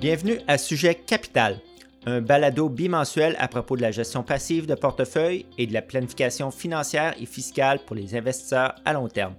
Bienvenue 0.00 0.38
à 0.46 0.58
Sujet 0.58 0.94
Capital, 0.94 1.58
un 2.06 2.20
balado 2.20 2.68
bimensuel 2.68 3.34
à 3.38 3.48
propos 3.48 3.76
de 3.76 3.82
la 3.82 3.90
gestion 3.90 4.22
passive 4.22 4.66
de 4.66 4.74
portefeuille 4.74 5.46
et 5.58 5.66
de 5.66 5.72
la 5.72 5.82
planification 5.82 6.50
financière 6.50 7.14
et 7.20 7.26
fiscale 7.26 7.80
pour 7.84 7.96
les 7.96 8.14
investisseurs 8.14 8.74
à 8.84 8.92
long 8.92 9.08
terme. 9.08 9.34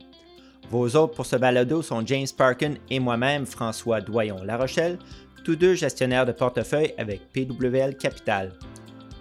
Vos 0.69 0.95
hôtes 0.95 1.15
pour 1.15 1.25
ce 1.25 1.37
balado 1.37 1.81
sont 1.81 2.05
James 2.05 2.27
Parkin 2.37 2.73
et 2.89 2.99
moi-même, 2.99 3.45
François 3.45 4.01
Doyon-La 4.01 4.57
Rochelle, 4.57 4.99
tous 5.45 5.55
deux 5.55 5.75
gestionnaires 5.75 6.25
de 6.25 6.33
portefeuille 6.33 6.93
avec 6.97 7.31
PWL 7.31 7.95
Capital. 7.95 8.51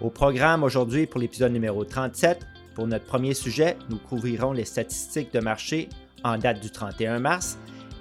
Au 0.01 0.09
programme 0.09 0.63
aujourd'hui 0.63 1.07
pour 1.07 1.21
l'épisode 1.21 1.53
numéro 1.53 1.85
37, 1.85 2.45
pour 2.75 2.85
notre 2.85 3.05
premier 3.05 3.33
sujet, 3.33 3.77
nous 3.89 3.97
couvrirons 3.97 4.51
les 4.51 4.65
statistiques 4.65 5.33
de 5.33 5.39
marché 5.39 5.87
en 6.23 6.37
date 6.37 6.59
du 6.59 6.69
31 6.69 7.19
mars 7.19 7.57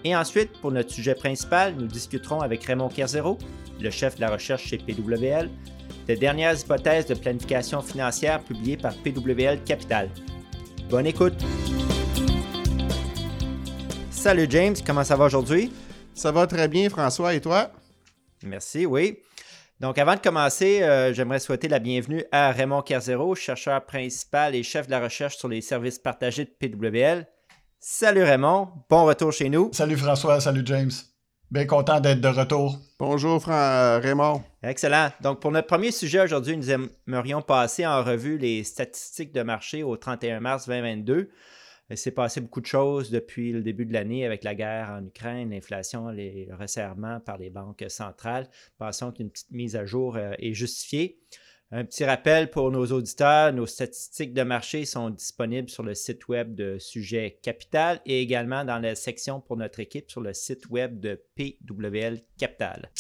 et 0.07 0.15
ensuite, 0.15 0.53
pour 0.61 0.71
notre 0.71 0.93
sujet 0.93 1.17
principal, 1.17 1.75
nous 1.75 1.89
discuterons 1.89 2.41
avec 2.41 2.63
Raymond 2.63 2.91
Kerzero, 2.91 3.39
le 3.81 3.91
chef 3.91 4.15
de 4.15 4.21
la 4.21 4.31
recherche 4.31 4.65
chez 4.65 4.79
PWL, 4.79 5.51
des 6.07 6.15
dernières 6.15 6.57
hypothèses 6.61 7.07
de 7.07 7.15
planification 7.15 7.83
financière 7.83 8.41
publiées 8.45 8.77
par 8.77 8.95
PWL 8.99 9.65
Capital. 9.65 10.09
Bonne 10.89 11.09
écoute! 11.09 11.35
Salut 14.13 14.47
James, 14.49 14.77
comment 14.87 15.03
ça 15.03 15.17
va 15.17 15.25
aujourd'hui? 15.25 15.73
Ça 16.15 16.31
va 16.31 16.47
très 16.47 16.69
bien, 16.69 16.89
François, 16.89 17.35
et 17.35 17.41
toi? 17.41 17.73
Merci, 18.45 18.87
oui. 18.87 19.19
Donc, 19.81 19.99
avant 19.99 20.15
de 20.15 20.21
commencer, 20.21 20.85
euh, 20.85 21.13
j'aimerais 21.15 21.41
souhaiter 21.41 21.67
la 21.67 21.81
bienvenue 21.81 22.23
à 22.31 22.53
Raymond 22.53 22.83
Kerzero, 22.83 23.35
chercheur 23.35 23.85
principal 23.85 24.55
et 24.55 24.63
chef 24.63 24.87
de 24.87 24.93
la 24.93 25.01
recherche 25.01 25.37
sur 25.37 25.49
les 25.49 25.63
services 25.63 25.99
partagés 25.99 26.45
de 26.45 26.51
PWL. 26.51 27.27
Salut 27.79 28.23
Raymond, 28.23 28.69
bon 28.89 29.05
retour 29.05 29.33
chez 29.33 29.49
nous. 29.49 29.71
Salut 29.73 29.97
François, 29.97 30.41
salut 30.41 30.63
James. 30.65 30.91
Bien 31.51 31.67
content 31.67 32.01
d'être 32.01 32.21
de 32.21 32.29
retour. 32.29 32.79
Bonjour 32.99 33.49
euh, 33.49 34.01
Raymond. 34.01 34.43
Excellent. 34.63 35.13
Donc 35.21 35.41
pour 35.41 35.53
notre 35.53 35.69
premier 35.69 35.93
sujet 35.93 36.21
aujourd'hui, 36.21 36.57
nous 36.57 36.71
aimerions 36.71 37.43
passer 37.43 37.87
en 37.87 38.03
revue 38.03 38.39
les 38.39 38.65
statistiques 38.65 39.33
de 39.33 39.43
marché 39.43 39.83
au 39.83 39.97
31 39.97 40.41
mars 40.41 40.67
2022. 40.67 41.31
Il 41.91 41.97
s'est 41.97 42.11
passé 42.11 42.41
beaucoup 42.41 42.61
de 42.61 42.67
choses 42.67 43.11
depuis 43.11 43.53
le 43.53 43.63
début 43.63 43.87
de 43.87 43.93
l'année 43.93 44.27
avec 44.27 44.43
la 44.43 44.57
guerre 44.57 44.91
en 44.91 45.05
Ukraine, 45.05 45.51
l'inflation, 45.51 46.09
les 46.09 46.49
resserrements 46.59 47.21
par 47.21 47.39
les 47.39 47.51
banques 47.51 47.85
centrales. 47.89 48.49
Pensons 48.79 49.13
qu'une 49.13 49.31
petite 49.31 49.53
mise 49.53 49.77
à 49.77 49.85
jour 49.87 50.17
euh, 50.17 50.33
est 50.39 50.55
justifiée. 50.55 51.21
Un 51.73 51.85
petit 51.85 52.05
rappel 52.05 52.49
pour 52.51 52.71
nos 52.71 52.87
auditeurs, 52.87 53.53
nos 53.53 53.67
statistiques 53.67 54.33
de 54.33 54.45
marché 54.45 54.85
sont 54.85 55.11
disponibles 55.11 55.69
sur 55.69 55.83
le 55.83 55.95
site 55.95 56.29
web 56.29 56.55
de 56.55 56.79
Sujet 56.79 57.41
Capital 57.43 58.01
et 58.07 58.21
également 58.21 58.65
dans 58.65 58.79
la 58.79 58.95
section 58.95 59.41
pour 59.41 59.57
notre 59.57 59.81
équipe 59.81 60.09
sur 60.09 60.21
le 60.21 60.33
site 60.33 60.69
web 60.71 61.01
de 61.01 61.21
PWL 61.35 62.21
Capital. 62.39 62.93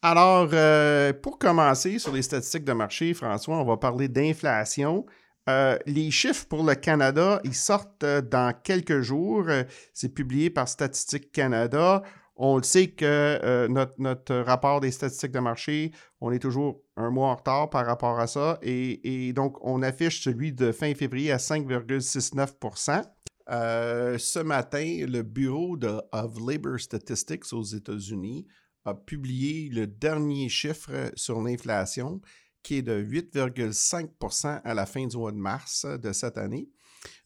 Alors, 0.00 0.48
euh, 0.54 1.12
pour 1.12 1.38
commencer 1.38 1.98
sur 1.98 2.14
les 2.14 2.22
statistiques 2.22 2.64
de 2.64 2.72
marché, 2.72 3.12
François, 3.12 3.58
on 3.58 3.64
va 3.64 3.76
parler 3.76 4.08
d'inflation. 4.08 5.04
Euh, 5.50 5.76
les 5.84 6.10
chiffres 6.10 6.46
pour 6.48 6.64
le 6.64 6.74
Canada, 6.76 7.38
ils 7.44 7.54
sortent 7.54 8.04
euh, 8.04 8.22
dans 8.22 8.54
quelques 8.62 9.02
jours. 9.02 9.44
C'est 9.92 10.14
publié 10.14 10.48
par 10.48 10.68
Statistique 10.68 11.32
Canada. 11.32 12.02
On 12.42 12.56
le 12.56 12.62
sait 12.62 12.88
que 12.88 13.04
euh, 13.04 13.68
notre, 13.68 14.34
rapport 14.34 14.80
des 14.80 14.90
statistiques 14.90 15.32
de 15.32 15.40
marché, 15.40 15.92
on 16.22 16.32
est 16.32 16.38
toujours 16.38 16.80
un 16.96 17.10
mois 17.10 17.28
en 17.28 17.34
retard 17.34 17.68
par 17.68 17.84
rapport 17.84 18.18
à 18.18 18.26
ça. 18.26 18.58
Et, 18.62 19.34
donc, 19.34 19.58
on 19.60 19.82
affiche 19.82 20.24
celui 20.24 20.50
de 20.54 20.72
fin 20.72 20.94
février 20.94 21.32
à 21.32 21.36
5,69% 21.36 23.04
euh, 23.50 24.16
Ce 24.16 24.38
matin, 24.38 25.04
le 25.06 25.20
Bureau 25.20 25.76
de, 25.76 26.00
of 26.12 26.38
Labor 26.40 26.80
Statistics 26.80 27.52
aux 27.52 27.62
États-Unis 27.62 28.46
a 28.86 28.94
publié 28.94 29.68
le 29.68 29.86
dernier 29.86 30.48
chiffre 30.48 31.12
sur 31.16 31.42
l'inflation, 31.42 32.22
qui 32.62 32.76
est 32.76 32.82
de 32.82 33.02
8,5% 33.02 34.62
à 34.64 34.72
la 34.72 34.86
fin 34.86 35.06
du 35.06 35.14
mois 35.14 35.32
de 35.32 35.36
mars 35.36 35.84
de 35.84 36.10
cette 36.14 36.38
année. 36.38 36.70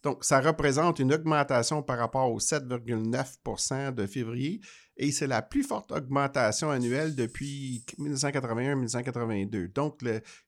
Donc, 0.02 0.24
ça 0.24 0.40
représente 0.40 0.98
une 0.98 1.12
augmentation 1.12 1.84
par 1.84 1.98
rapport 1.98 2.32
aux 2.32 2.40
7,9% 2.40 3.94
de 3.94 4.06
février 4.06 4.60
et 4.96 5.12
c'est 5.12 5.26
la 5.26 5.42
plus 5.42 5.64
forte 5.64 5.92
augmentation 5.92 6.70
annuelle 6.70 7.14
depuis 7.14 7.84
1981-1982. 7.98 9.72
Donc, 9.72 10.00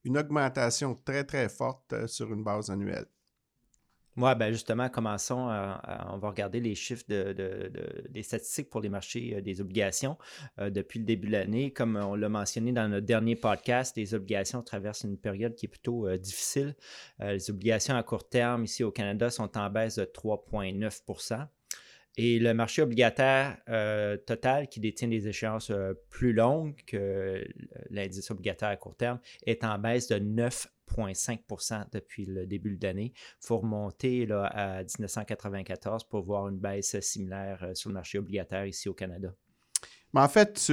une 0.05 0.19
augmentation 0.19 0.95
très, 0.95 1.25
très 1.25 1.49
forte 1.49 1.93
euh, 1.93 2.07
sur 2.07 2.33
une 2.33 2.45
base 2.45 2.71
annuelle. 2.71 3.07
Oui, 4.19 4.31
ben 4.35 4.51
justement, 4.51 4.89
commençons. 4.89 5.37
on 5.37 6.19
va 6.19 6.31
regarder 6.31 6.59
les 6.59 6.75
chiffres 6.75 7.05
de, 7.07 7.71
des 8.09 8.23
statistiques 8.23 8.71
pour 8.71 8.81
les 8.81 8.89
marchés 8.89 9.35
euh, 9.35 9.43
des 9.43 9.61
obligations 9.61 10.17
euh, 10.59 10.71
depuis 10.71 11.01
le 11.01 11.05
début 11.05 11.27
de 11.27 11.33
l'année. 11.33 11.71
Comme 11.71 11.97
on 11.97 12.15
l'a 12.15 12.31
mentionné 12.31 12.73
dans 12.73 12.89
notre 12.89 13.05
dernier 13.05 13.37
podcast, 13.37 13.95
les 13.97 14.15
obligations 14.15 14.63
traversent 14.63 15.05
une 15.05 15.19
période 15.19 15.55
qui 15.55 15.67
est 15.67 15.69
plutôt 15.69 16.09
difficile. 16.17 16.77
les 17.21 17.51
obligations 17.51 17.95
à 17.95 18.03
court 18.03 18.27
terme 18.27 18.65
ici 18.65 18.85
au 18.85 18.91
Canada 18.91 19.29
sont 19.29 19.59
en 19.59 19.69
baisse 19.69 19.97
de 19.97 20.05
3,9 20.05 21.56
et 22.17 22.39
le 22.39 22.55
marché 22.55 22.83
obligataire 22.83 23.59
euh, 23.69 24.17
total, 24.17 24.69
qui 24.69 24.81
détient 24.81 25.09
des 25.09 25.29
échéances 25.29 25.71
euh, 25.71 25.93
plus 26.09 26.33
longues 26.33 26.75
que 26.87 27.47
l'indice 27.91 28.31
obligataire 28.31 28.71
à 28.71 28.77
court 28.77 28.97
terme, 28.97 29.21
est 29.45 29.65
en 29.65 29.79
baisse 29.79 30.09
de 30.09 30.17
9,5% 30.17 31.85
depuis 31.93 32.25
le 32.25 32.47
début 32.47 32.77
de 32.77 32.87
l'année. 32.87 33.13
Il 33.15 33.47
faut 33.47 33.59
remonter 33.59 34.25
là, 34.25 34.47
à 34.47 34.79
1994 34.79 36.05
pour 36.05 36.23
voir 36.23 36.49
une 36.49 36.59
baisse 36.59 36.99
similaire 37.01 37.63
euh, 37.63 37.75
sur 37.75 37.91
le 37.91 37.95
marché 37.95 38.19
obligataire 38.19 38.65
ici 38.65 38.89
au 38.89 38.95
Canada. 38.95 39.29
Mais 40.15 40.23
en 40.23 40.29
fait, 40.29 40.55
tu, 40.55 40.73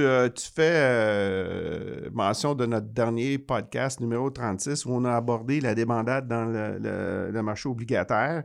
fais 0.54 2.08
mention 2.12 2.54
de 2.54 2.64
notre 2.64 2.86
dernier 2.86 3.36
podcast 3.36 4.00
numéro 4.00 4.30
36 4.30 4.86
où 4.86 4.92
on 4.92 5.04
a 5.04 5.14
abordé 5.14 5.60
la 5.60 5.74
débandade 5.74 6.26
dans 6.28 6.46
le 6.46 7.42
marché 7.42 7.68
obligataire. 7.68 8.44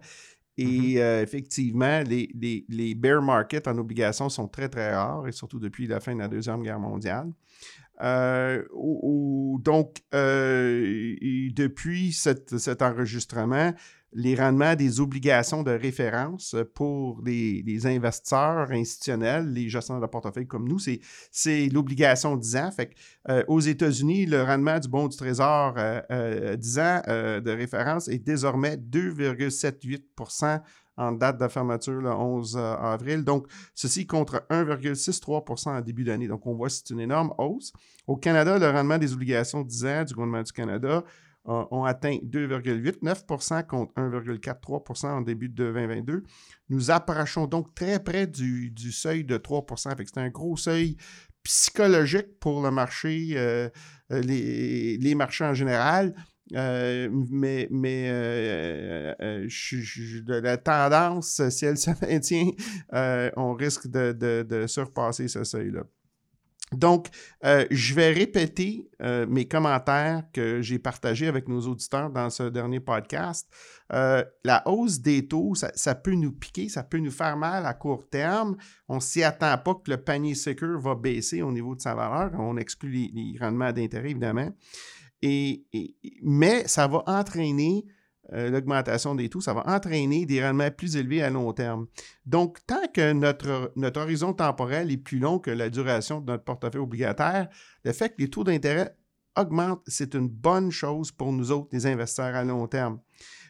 Et 0.60 0.66
mm-hmm. 0.66 0.98
euh, 0.98 1.22
effectivement, 1.24 2.04
les, 2.04 2.30
les, 2.68 2.94
bear 2.94 3.22
markets 3.22 3.66
en 3.66 3.78
obligations 3.78 4.28
sont 4.28 4.50
très, 4.50 4.68
très 4.68 4.94
rares, 4.94 5.26
et 5.26 5.32
surtout 5.32 5.58
depuis 5.58 5.88
la 5.88 6.02
fin 6.02 6.14
de 6.14 6.20
la 6.20 6.28
Deuxième 6.28 6.62
Guerre 6.62 6.82
mondiale. 6.82 7.32
Euh, 8.02 8.62
donc, 9.62 10.04
euh, 10.14 11.16
depuis 11.56 12.12
cet 12.12 12.82
enregistrement, 12.82 13.74
les 14.14 14.36
rendements 14.36 14.76
des 14.76 15.00
obligations 15.00 15.64
de 15.64 15.72
référence 15.72 16.56
pour 16.74 17.22
les, 17.24 17.86
investisseurs 17.86 18.72
institutionnels, 18.72 19.52
les 19.54 19.70
gestionnaires 19.70 20.02
de 20.02 20.08
portefeuille 20.08 20.48
comme 20.48 20.68
nous, 20.68 20.80
c'est 20.80 21.70
l'obligation 21.70 22.36
10 22.36 22.56
ans. 22.58 22.72
Fait 22.72 22.92
euh, 23.30 23.44
aux 23.48 23.60
États-Unis, 23.60 24.26
le 24.26 24.44
rendement 24.44 24.80
du 24.80 24.88
bon 24.88 25.08
du 25.08 25.16
Trésor 25.16 25.74
10 25.74 25.80
euh, 25.80 26.02
euh, 26.12 26.58
ans 26.78 27.42
de 27.42 27.52
référence 27.52 28.08
est 28.08 28.20
désormais 28.20 28.78
2,78% 28.78 30.62
en 30.98 31.14
date 31.14 31.40
de 31.40 31.48
fermeture 31.48 32.02
le 32.02 32.12
11 32.12 32.58
avril. 32.58 33.24
Donc, 33.24 33.48
ceci 33.74 34.06
contre 34.06 34.46
1,63% 34.50 35.70
en 35.70 35.82
début 35.82 36.04
d'année. 36.04 36.28
Donc, 36.28 36.46
on 36.46 36.56
voit 36.56 36.68
que 36.68 36.74
c'est 36.74 36.90
une 36.90 37.00
énorme 37.00 37.34
hausse. 37.38 37.72
Au 38.06 38.18
Canada, 38.18 38.60
le 38.60 38.70
rendement 38.70 38.98
des 38.98 39.14
obligations 39.14 39.62
10 39.62 39.86
ans 39.86 40.04
du 40.04 40.14
gouvernement 40.14 40.44
du 40.44 40.52
Canada 40.52 41.04
ont 41.50 41.84
atteint 41.84 42.18
2,89% 42.24 43.66
contre 43.66 43.94
1,43% 43.96 45.08
en 45.08 45.22
début 45.22 45.50
de 45.50 45.56
2022. 45.56 46.24
Nous 46.70 46.92
approchons 46.92 47.48
donc 47.48 47.74
très 47.74 48.04
près 48.04 48.28
du, 48.28 48.74
seuil 48.92 49.24
de 49.24 49.38
3% 49.38 49.96
C'est 49.98 50.18
un 50.18 50.30
gros 50.30 50.56
seuil 50.58 50.98
psychologique 51.44 52.40
pour 52.40 52.62
le 52.62 52.70
marché, 52.72 53.32
euh, 53.34 53.70
euh, 54.12 54.22
les, 54.22 55.16
marchés 55.16 55.46
en 55.46 55.54
général. 55.54 56.16
Euh, 56.56 57.10
mais 57.30 57.68
de 57.70 59.14
la 60.40 60.58
tendance, 60.58 61.48
si 61.50 61.66
elle 61.66 61.78
se 61.78 61.92
maintient, 62.02 62.50
on 63.38 63.54
risque 63.54 63.88
de 63.88 64.66
surpasser 64.68 65.28
ce 65.28 65.44
seuil-là. 65.44 65.84
Donc, 66.72 67.08
euh, 67.46 67.66
je 67.72 67.96
vais 67.96 68.12
répéter 68.12 68.90
euh, 69.02 69.26
mes 69.28 69.48
commentaires 69.48 70.24
que 70.34 70.62
j'ai 70.62 70.78
partagés 70.78 71.28
avec 71.28 71.48
nos 71.48 71.62
auditeurs 71.62 72.12
dans 72.12 72.30
ce 72.30 72.44
dernier 72.44 72.80
podcast. 72.80 73.50
Euh, 73.92 74.24
la 74.44 74.62
hausse 74.68 75.00
des 75.00 75.28
taux, 75.28 75.56
ça, 75.56 75.96
peut 75.96 76.14
nous 76.14 76.32
piquer, 76.32 76.70
ça 76.70 76.84
peut 76.84 77.00
nous 77.00 77.12
faire 77.12 77.38
mal 77.38 77.66
à 77.66 77.74
court 77.74 78.08
terme. 78.08 78.56
On 78.88 78.96
ne 78.96 79.02
s'y 79.02 79.24
attend 79.24 79.58
pas 79.58 79.74
que 79.74 79.90
le 79.90 79.98
panier 79.98 80.36
secure 80.36 80.80
va 80.80 80.94
baisser 80.94 81.42
au 81.42 81.52
niveau 81.52 81.76
de 81.76 81.82
sa 81.82 81.96
valeur. 81.96 82.32
On 82.40 82.56
exclut 82.58 82.92
les, 82.92 83.36
rendements 83.40 83.72
d'intérêt, 83.72 84.12
évidemment. 84.12 84.52
mais 85.24 86.68
ça 86.68 86.88
va 86.88 87.04
entraîner 87.08 87.86
euh, 88.34 88.50
l'augmentation 88.50 89.16
des 89.16 89.30
taux, 89.30 89.42
ça 89.42 89.54
va 89.54 89.64
entraîner 89.68 90.26
des 90.26 90.46
rendements 90.46 90.72
plus 90.72 90.96
élevés 90.96 91.22
à 91.22 91.30
long 91.30 91.52
terme. 91.54 91.88
Donc, 92.26 92.60
tant 92.68 92.88
que 92.94 93.14
notre, 93.14 93.72
notre 93.76 94.02
horizon 94.02 94.34
temporel 94.34 94.92
est 94.92 94.98
plus 94.98 95.20
long 95.20 95.40
que 95.40 95.52
la 95.52 95.70
duration 95.70 96.22
de 96.22 96.32
notre 96.32 96.44
portefeuille 96.44 96.82
obligataire, 96.82 97.50
le 97.84 97.92
fait 97.92 98.10
que 98.10 98.22
les 98.22 98.30
taux 98.30 98.44
d'intérêt 98.44 98.96
augmentent, 99.36 99.82
c'est 99.88 100.14
une 100.16 100.28
bonne 100.28 100.72
chose 100.72 101.12
pour 101.12 101.32
nous 101.32 101.52
autres, 101.52 101.70
les 101.72 101.86
investisseurs 101.86 102.36
à 102.36 102.44
long 102.44 102.68
terme. 102.68 103.00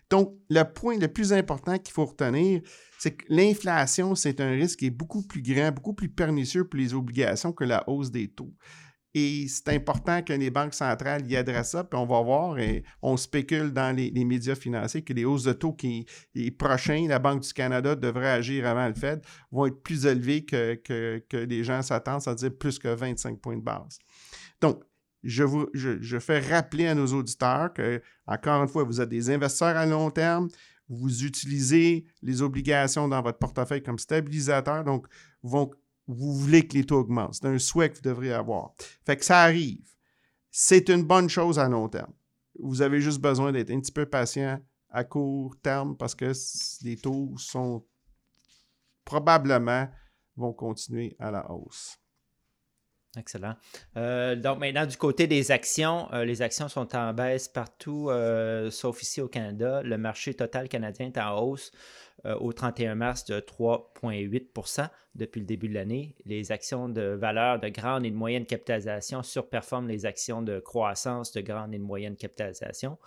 Donc, 0.10 0.36
le 0.50 0.64
point 0.64 0.98
le 0.98 1.08
plus 1.08 1.34
important 1.34 1.78
qu'il 1.78 1.94
faut 1.94 2.06
retenir, 2.06 2.62
c'est 2.98 3.12
que 3.12 3.26
l'inflation, 3.30 4.16
c'est 4.16 4.42
un 4.42 4.52
risque 4.52 4.80
qui 4.80 4.88
est 4.88 4.92
beaucoup 4.92 5.22
plus 5.22 5.42
grand, 5.42 5.72
beaucoup 5.72 5.94
plus 5.94 6.10
pernicieux 6.10 6.68
pour 6.68 6.80
les 6.80 6.94
obligations 6.94 7.54
que 7.54 7.64
la 7.64 7.88
hausse 7.88 8.12
des 8.12 8.28
taux. 8.28 8.54
Et 9.16 9.48
c'est 9.48 9.70
important 9.70 10.22
que 10.22 10.34
les 10.34 10.52
banques 10.52 10.76
centrales 10.76 11.26
y 11.30 11.36
adressent 11.36 11.72
ça. 11.72 11.84
Puis 11.84 12.00
on 12.00 12.06
va 12.06 12.22
voir, 12.22 12.60
et 12.60 12.84
on 13.02 13.18
spécule 13.18 13.72
dans 13.72 13.96
les, 13.96 14.12
médias 14.24 14.56
financiers 14.56 15.02
que 15.02 15.14
les 15.14 15.26
hausses 15.26 15.44
de 15.44 15.54
taux 15.54 15.74
qui 15.74 16.06
est 16.36 16.52
prochain, 16.52 17.08
la 17.08 17.18
Banque 17.18 17.42
du 17.42 17.52
Canada 17.52 17.96
devrait 17.96 18.30
agir 18.30 18.68
avant 18.68 18.88
le 18.88 18.94
Fed, 18.94 19.22
vont 19.52 19.66
être 19.66 19.82
plus 19.82 20.06
élevées 20.06 20.46
que, 20.46 20.76
que, 20.76 21.38
les 21.38 21.64
gens 21.64 21.82
s'attendent, 21.82 22.22
c'est-à-dire 22.22 22.52
plus 22.56 22.78
que 22.78 22.90
25 22.90 23.40
points 23.40 23.58
de 23.58 23.64
base. 23.64 23.98
Donc, 24.62 24.84
je, 25.24 26.20
fais 26.20 26.40
rappeler 26.40 26.88
à 26.88 26.96
nos 26.96 27.08
auditeurs 27.08 27.74
que, 27.74 28.02
encore 28.28 28.62
une 28.62 28.70
fois, 28.70 28.84
vous 28.84 29.02
êtes 29.02 29.10
des 29.10 29.30
investisseurs 29.32 29.76
à 29.76 29.86
long 29.86 30.12
terme, 30.12 30.50
vous 30.88 31.24
utilisez 31.24 32.06
les 32.22 32.42
obligations 32.42 33.08
dans 33.08 33.22
votre 33.22 33.38
portefeuille 33.38 33.84
comme 33.84 34.00
stabilisateur, 34.00 34.84
donc 34.84 35.08
vont 35.44 35.72
vous 36.16 36.34
voulez 36.34 36.68
que 36.68 36.76
les 36.76 36.86
taux 36.86 37.00
augmentent. 37.00 37.36
C'est 37.36 37.46
un 37.46 37.60
souhait 37.60 37.90
que 37.90 37.96
vous 37.96 38.02
devriez 38.02 38.34
avoir. 38.34 38.74
Fait 39.06 39.16
que 39.16 39.24
ça 39.24 39.42
arrive. 39.42 39.88
C'est 40.50 40.90
une 40.90 41.04
bonne 41.04 41.30
chose 41.30 41.60
à 41.60 41.70
long 41.70 41.88
terme. 41.88 42.14
Vous 42.60 42.82
avez 42.82 43.00
juste 43.00 43.22
besoin 43.22 43.52
d'être 43.52 43.70
un 43.70 43.80
petit 43.80 43.92
peu 43.92 44.08
patient 44.08 44.60
à 44.90 45.04
court 45.04 45.56
terme 45.62 45.96
parce 45.96 46.16
que 46.16 46.32
les 46.84 46.98
taux 46.98 47.36
sont 47.38 47.86
probablement 49.06 49.88
vont 50.36 50.54
continuer 50.54 51.16
à 51.20 51.30
la 51.30 51.50
hausse. 51.52 52.00
Excellent. 53.18 53.56
Euh, 53.98 54.36
donc 54.36 54.60
maintenant, 54.60 54.86
du 54.86 54.96
côté 54.96 55.26
des 55.26 55.52
actions, 55.52 56.14
euh, 56.14 56.26
les 56.26 56.44
actions 56.44 56.68
sont 56.68 56.96
en 56.96 57.14
baisse 57.14 57.48
partout, 57.48 58.10
euh, 58.10 58.70
sauf 58.70 59.02
ici 59.02 59.20
au 59.20 59.28
Canada. 59.28 59.82
Le 59.82 59.98
marché 59.98 60.36
total 60.36 60.70
canadien 60.70 61.08
est 61.08 61.18
en 61.18 61.40
hausse 61.42 61.72
au 62.42 62.52
31 62.52 62.96
mars 62.96 63.24
de 63.24 63.40
3,8% 63.40 64.90
depuis 65.16 65.40
le 65.40 65.46
début 65.46 65.70
de 65.70 65.74
l'année. 65.74 66.18
Les 66.26 66.52
actions 66.52 66.90
de 66.90 67.02
valeur 67.02 67.62
de 67.62 67.70
grande 67.70 68.06
et 68.06 68.12
de 68.12 68.16
moyenne 68.16 68.46
capitalisation 68.46 69.24
surperforment 69.24 69.88
les 69.88 70.06
actions 70.06 70.42
de 70.42 70.60
croissance 70.60 71.32
de 71.32 71.40
grande 71.40 71.74
et 71.74 71.78
de 71.78 71.84
moyenne 71.84 72.18
capitalisation 72.18 72.98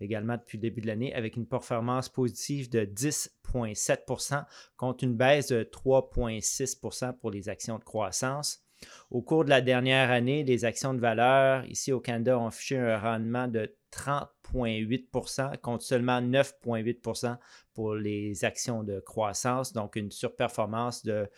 également 0.00 0.36
depuis 0.36 0.56
le 0.58 0.62
début 0.62 0.80
de 0.80 0.86
l'année, 0.86 1.14
avec 1.14 1.36
une 1.36 1.46
performance 1.46 2.08
positive 2.08 2.70
de 2.70 2.84
10,7% 2.84 4.44
contre 4.76 5.04
une 5.04 5.16
baisse 5.16 5.48
de 5.48 5.62
3,6% 5.62 7.18
pour 7.18 7.30
les 7.30 7.48
actions 7.48 7.78
de 7.78 7.84
croissance. 7.84 8.64
Au 9.10 9.22
cours 9.22 9.44
de 9.44 9.50
la 9.50 9.60
dernière 9.60 10.10
année, 10.10 10.44
les 10.44 10.64
actions 10.64 10.94
de 10.94 11.00
valeur 11.00 11.64
ici 11.66 11.92
au 11.92 12.00
Canada 12.00 12.38
ont 12.38 12.46
affiché 12.46 12.78
un 12.78 12.98
rendement 12.98 13.48
de 13.48 13.74
30,8% 13.92 15.58
contre 15.58 15.84
seulement 15.84 16.20
9,8% 16.20 17.36
pour 17.74 17.94
les 17.94 18.44
actions 18.44 18.82
de 18.82 19.00
croissance, 19.00 19.72
donc 19.72 19.96
une 19.96 20.10
surperformance 20.10 21.02
de 21.04 21.28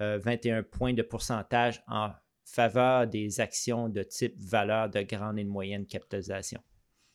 21 0.00 0.58
euh, 0.58 0.62
points 0.62 0.94
de 0.94 1.02
pourcentage 1.02 1.82
en 1.86 2.10
faveur 2.44 3.06
des 3.06 3.40
actions 3.40 3.88
de 3.88 4.02
type 4.02 4.34
valeur 4.38 4.88
de 4.88 5.02
grande 5.02 5.38
et 5.38 5.44
de 5.44 5.48
moyenne 5.48 5.86
capitalisation. 5.86 6.60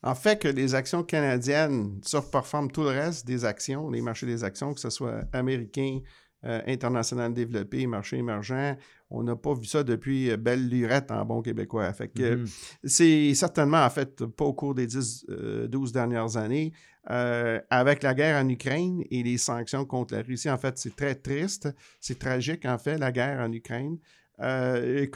En 0.03 0.15
fait, 0.15 0.37
que 0.37 0.49
les 0.49 0.75
actions 0.75 1.01
canadiennes 1.01 2.01
surperforment 2.03 2.69
tout 2.69 2.83
le 2.83 2.89
reste 2.89 3.25
des 3.25 3.45
actions, 3.45 3.89
les 3.89 4.01
marchés 4.01 4.25
des 4.25 4.43
actions, 4.43 4.73
que 4.73 4.81
ce 4.81 4.89
soit 4.89 5.23
américains, 5.31 5.99
euh, 6.45 6.61
international 6.67 7.33
développé, 7.33 7.87
marché 7.87 8.17
émergent. 8.17 8.75
On 9.09 9.23
n'a 9.23 9.35
pas 9.35 9.53
vu 9.53 9.63
ça 9.63 9.81
depuis 9.81 10.29
euh, 10.29 10.35
belle 10.35 10.67
lurette 10.67 11.09
en 11.09 11.23
bon 11.23 11.41
québécois. 11.41 11.93
Fait 11.93 12.09
que 12.09 12.35
mm-hmm. 12.35 12.79
c'est 12.83 13.33
certainement, 13.33 13.85
en 13.85 13.89
fait, 13.89 14.25
pas 14.25 14.43
au 14.43 14.53
cours 14.53 14.75
des 14.75 14.85
10, 14.85 15.25
12 15.69 15.89
euh, 15.89 15.93
dernières 15.93 16.35
années. 16.35 16.73
avec 17.05 18.03
la 18.03 18.13
guerre 18.13 18.43
en 18.43 18.49
Ukraine 18.49 19.03
et 19.09 19.23
les 19.23 19.37
sanctions 19.37 19.85
contre 19.85 20.15
la 20.15 20.21
Russie, 20.21 20.49
en 20.49 20.57
fait, 20.57 20.77
c'est 20.77 20.95
très 20.95 21.15
triste. 21.15 21.69
C'est 22.01 22.19
tragique, 22.19 22.65
en 22.65 22.77
fait, 22.77 22.97
la 22.97 23.13
guerre 23.13 23.39
en 23.39 23.51
Ukraine. 23.51 23.97
et, 24.41 25.09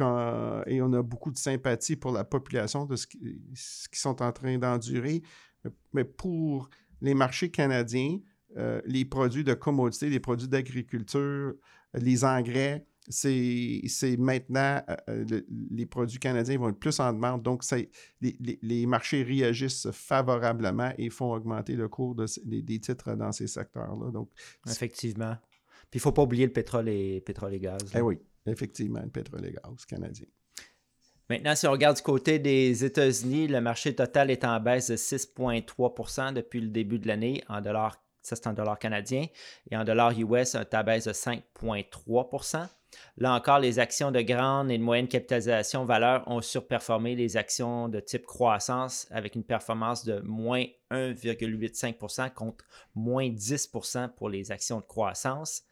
et, 0.67 0.81
on 0.81 0.93
a 0.93 1.01
beaucoup 1.01 1.31
de 1.31 1.37
sympathie 1.37 1.97
pour 1.97 2.13
la 2.13 2.23
population 2.23 2.85
de 2.85 2.95
ce 2.95 3.05
qu'ils 3.05 3.41
sont 3.91 4.21
en 4.21 4.31
train 4.31 4.57
d'endurer. 4.57 5.21
Mais 5.91 6.05
pour 6.05 6.69
les 7.01 7.13
marchés 7.13 7.51
canadiens, 7.51 8.19
euh, 8.57 8.81
les 8.85 9.05
produits 9.05 9.43
de 9.43 9.53
commodité, 9.53 10.09
les 10.09 10.19
produits 10.19 10.47
d'agriculture, 10.47 11.53
les 11.93 12.23
engrais, 12.23 12.85
c'est 13.09 14.17
maintenant, 14.17 14.81
euh, 14.89 14.95
euh, 15.09 15.41
les 15.71 15.85
produits 15.85 16.19
canadiens 16.19 16.57
vont 16.57 16.69
être 16.69 16.79
plus 16.79 16.99
en 16.99 17.13
demande. 17.13 17.41
Donc, 17.41 17.63
les, 18.21 18.85
marchés 18.85 19.23
réagissent 19.23 19.89
favorablement 19.91 20.91
et 20.97 21.09
font 21.09 21.33
augmenter 21.33 21.73
le 21.73 21.87
cours 21.87 22.15
des, 22.15 22.79
titres 22.79 23.15
dans 23.15 23.31
ces 23.31 23.47
secteurs-là. 23.47 24.11
Effectivement. 24.67 25.35
Puis, 25.89 25.95
il 25.95 25.97
ne 25.99 26.01
faut 26.01 26.11
pas 26.11 26.23
oublier 26.23 26.45
le 26.45 26.51
pétrole 26.51 26.89
et, 26.89 27.21
pétrole 27.21 27.53
et 27.53 27.59
gaz. 27.59 27.81
Eh 27.95 28.01
oui, 28.01 28.19
effectivement, 28.45 29.01
le 29.01 29.09
pétrole 29.09 29.45
et 29.45 29.51
gaz 29.51 29.85
canadien. 29.85 30.25
Maintenant, 31.29 31.55
si 31.55 31.67
on 31.67 31.71
regarde 31.71 31.97
du 31.97 32.03
côté 32.03 32.39
des 32.39 32.85
États-Unis, 32.85 33.47
le 33.47 33.59
marché 33.59 33.93
total 33.93 34.31
est 34.31 34.45
en 34.45 34.59
baisse 34.61 34.89
de 34.89 34.95
6,3% 34.95 36.33
depuis 36.33 36.61
le 36.61 36.69
début 36.69 36.99
de 36.99 37.07
l'année 37.07 37.43
en 37.49 37.59
dollars 37.59 38.01
ça, 38.27 38.35
c'est 38.35 38.47
en 38.47 38.53
dollars 38.53 38.79
canadiens. 38.79 39.25
Et 39.71 39.77
en 39.77 39.83
dollars 39.83 40.13
US, 40.17 40.55
un 40.55 40.83
baisse 40.83 41.05
de 41.05 41.13
5,3% 41.13 42.67
Là 43.17 43.33
encore, 43.33 43.59
les 43.59 43.79
actions 43.79 44.11
de 44.11 44.21
grande 44.21 44.71
et 44.71 44.77
de 44.77 44.83
moyenne 44.83 45.07
capitalisation 45.07 45.85
valeur 45.85 46.23
ont 46.27 46.41
surperformé 46.41 47.15
les 47.15 47.37
actions 47.37 47.89
de 47.89 47.99
type 47.99 48.25
croissance 48.25 49.07
avec 49.11 49.35
une 49.35 49.43
performance 49.43 50.05
de 50.05 50.19
moins 50.19 50.65
1,85% 50.91 52.33
contre 52.33 52.65
moins 52.95 53.29
10% 53.29 54.09
pour 54.09 54.29
les 54.29 54.51
actions 54.51 54.79
de 54.79 54.85
croissance. 54.85 55.63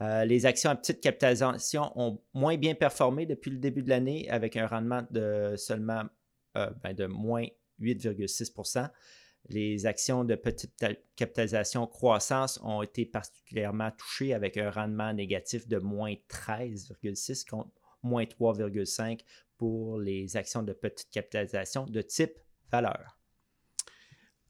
Euh, 0.00 0.24
les 0.24 0.46
actions 0.46 0.70
à 0.70 0.76
petite 0.76 1.00
capitalisation 1.00 1.92
ont 1.96 2.20
moins 2.34 2.56
bien 2.56 2.74
performé 2.74 3.26
depuis 3.26 3.50
le 3.50 3.58
début 3.58 3.82
de 3.82 3.88
l'année 3.88 4.28
avec 4.30 4.56
un 4.56 4.66
rendement 4.66 5.02
de 5.10 5.54
seulement 5.56 6.04
euh, 6.56 6.70
ben, 6.82 6.94
de 6.94 7.06
moins 7.06 7.46
8,6 7.80 8.90
les 9.48 9.86
actions 9.86 10.24
de 10.24 10.34
petite 10.34 10.74
capitalisation 11.16 11.86
croissance 11.86 12.60
ont 12.62 12.82
été 12.82 13.06
particulièrement 13.06 13.90
touchées 13.96 14.34
avec 14.34 14.56
un 14.56 14.70
rendement 14.70 15.12
négatif 15.12 15.66
de 15.66 15.78
moins 15.78 16.14
13,6 16.28 17.48
contre 17.48 17.70
moins 18.02 18.24
3,5 18.24 19.20
pour 19.56 19.98
les 19.98 20.36
actions 20.36 20.62
de 20.62 20.72
petite 20.72 21.10
capitalisation 21.10 21.84
de 21.86 22.00
type 22.02 22.38
valeur. 22.70 23.18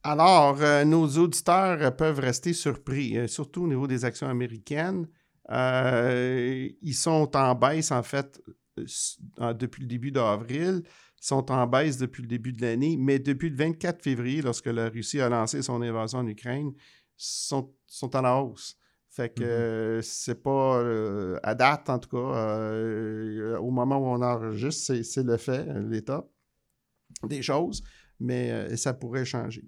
Alors, 0.03 0.63
euh, 0.63 0.85
nos 0.85 1.07
auditeurs 1.19 1.95
peuvent 1.95 2.21
rester 2.21 2.53
surpris, 2.53 3.19
euh, 3.19 3.27
surtout 3.27 3.65
au 3.65 3.69
niveau 3.69 3.87
des 3.87 4.05
actions 4.05 4.29
américaines. 4.29 5.07
Euh, 5.51 6.69
ils 6.81 6.95
sont 6.95 7.37
en 7.37 7.55
baisse, 7.55 7.91
en 7.91 8.03
fait, 8.03 8.41
depuis 8.79 9.82
le 9.82 9.89
début 9.89 10.11
d'avril 10.11 10.82
sont 11.20 11.53
en 11.53 11.67
baisse 11.67 11.98
depuis 11.98 12.22
le 12.22 12.29
début 12.29 12.53
de 12.53 12.62
l'année, 12.62 12.96
mais 12.98 13.19
depuis 13.19 13.50
le 13.50 13.56
24 13.56 14.03
février, 14.03 14.41
lorsque 14.41 14.67
la 14.67 14.89
Russie 14.89 15.20
a 15.20 15.29
lancé 15.29 15.60
son 15.62 15.82
invasion 15.82 16.20
en 16.20 16.27
Ukraine, 16.27 16.72
sont, 17.17 17.72
sont 17.86 18.15
à 18.17 18.22
la 18.22 18.36
hausse. 18.41 18.77
Fait 19.10 19.29
que 19.29 19.98
mm-hmm. 19.98 20.03
c'est 20.03 20.43
pas 20.43 20.79
euh, 20.79 21.39
à 21.43 21.55
date, 21.55 21.91
en 21.91 21.98
tout 21.98 22.08
cas, 22.08 22.17
euh, 22.17 23.58
au 23.58 23.70
moment 23.70 23.98
où 23.98 24.06
on 24.06 24.22
enregistre, 24.22 24.94
c'est 25.03 25.22
le 25.22 25.36
fait, 25.36 25.67
l'état 25.89 26.27
des 27.24 27.43
choses, 27.43 27.82
mais 28.19 28.50
euh, 28.50 28.77
ça 28.77 28.94
pourrait 28.94 29.24
changer. 29.24 29.65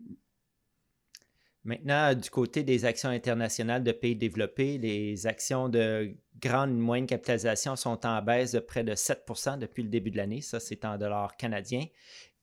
Maintenant, 1.65 2.13
du 2.15 2.29
côté 2.29 2.65
des 2.65 2.85
actions 2.85 3.11
internationales 3.11 3.85
de 3.85 3.93
pays 3.93 4.17
développés, 4.17 4.79
les 4.79 5.29
actions 5.29 5.69
de 5.69 6.13
grande 6.41 6.71
et 6.71 6.73
moyenne 6.73 7.07
capitalisation 7.07 7.77
sont 7.77 8.05
en 8.05 8.21
baisse 8.21 8.53
de 8.53 8.59
près 8.59 8.83
de 8.83 8.95
7% 8.95 9.59
depuis 9.59 9.85
le 9.85 9.89
début 9.89 10.11
de 10.11 10.17
l'année. 10.17 10.41
Ça, 10.41 10.59
c'est 10.59 10.85
en 10.85 10.99
dollars 10.99 11.37
canadiens 11.37 11.87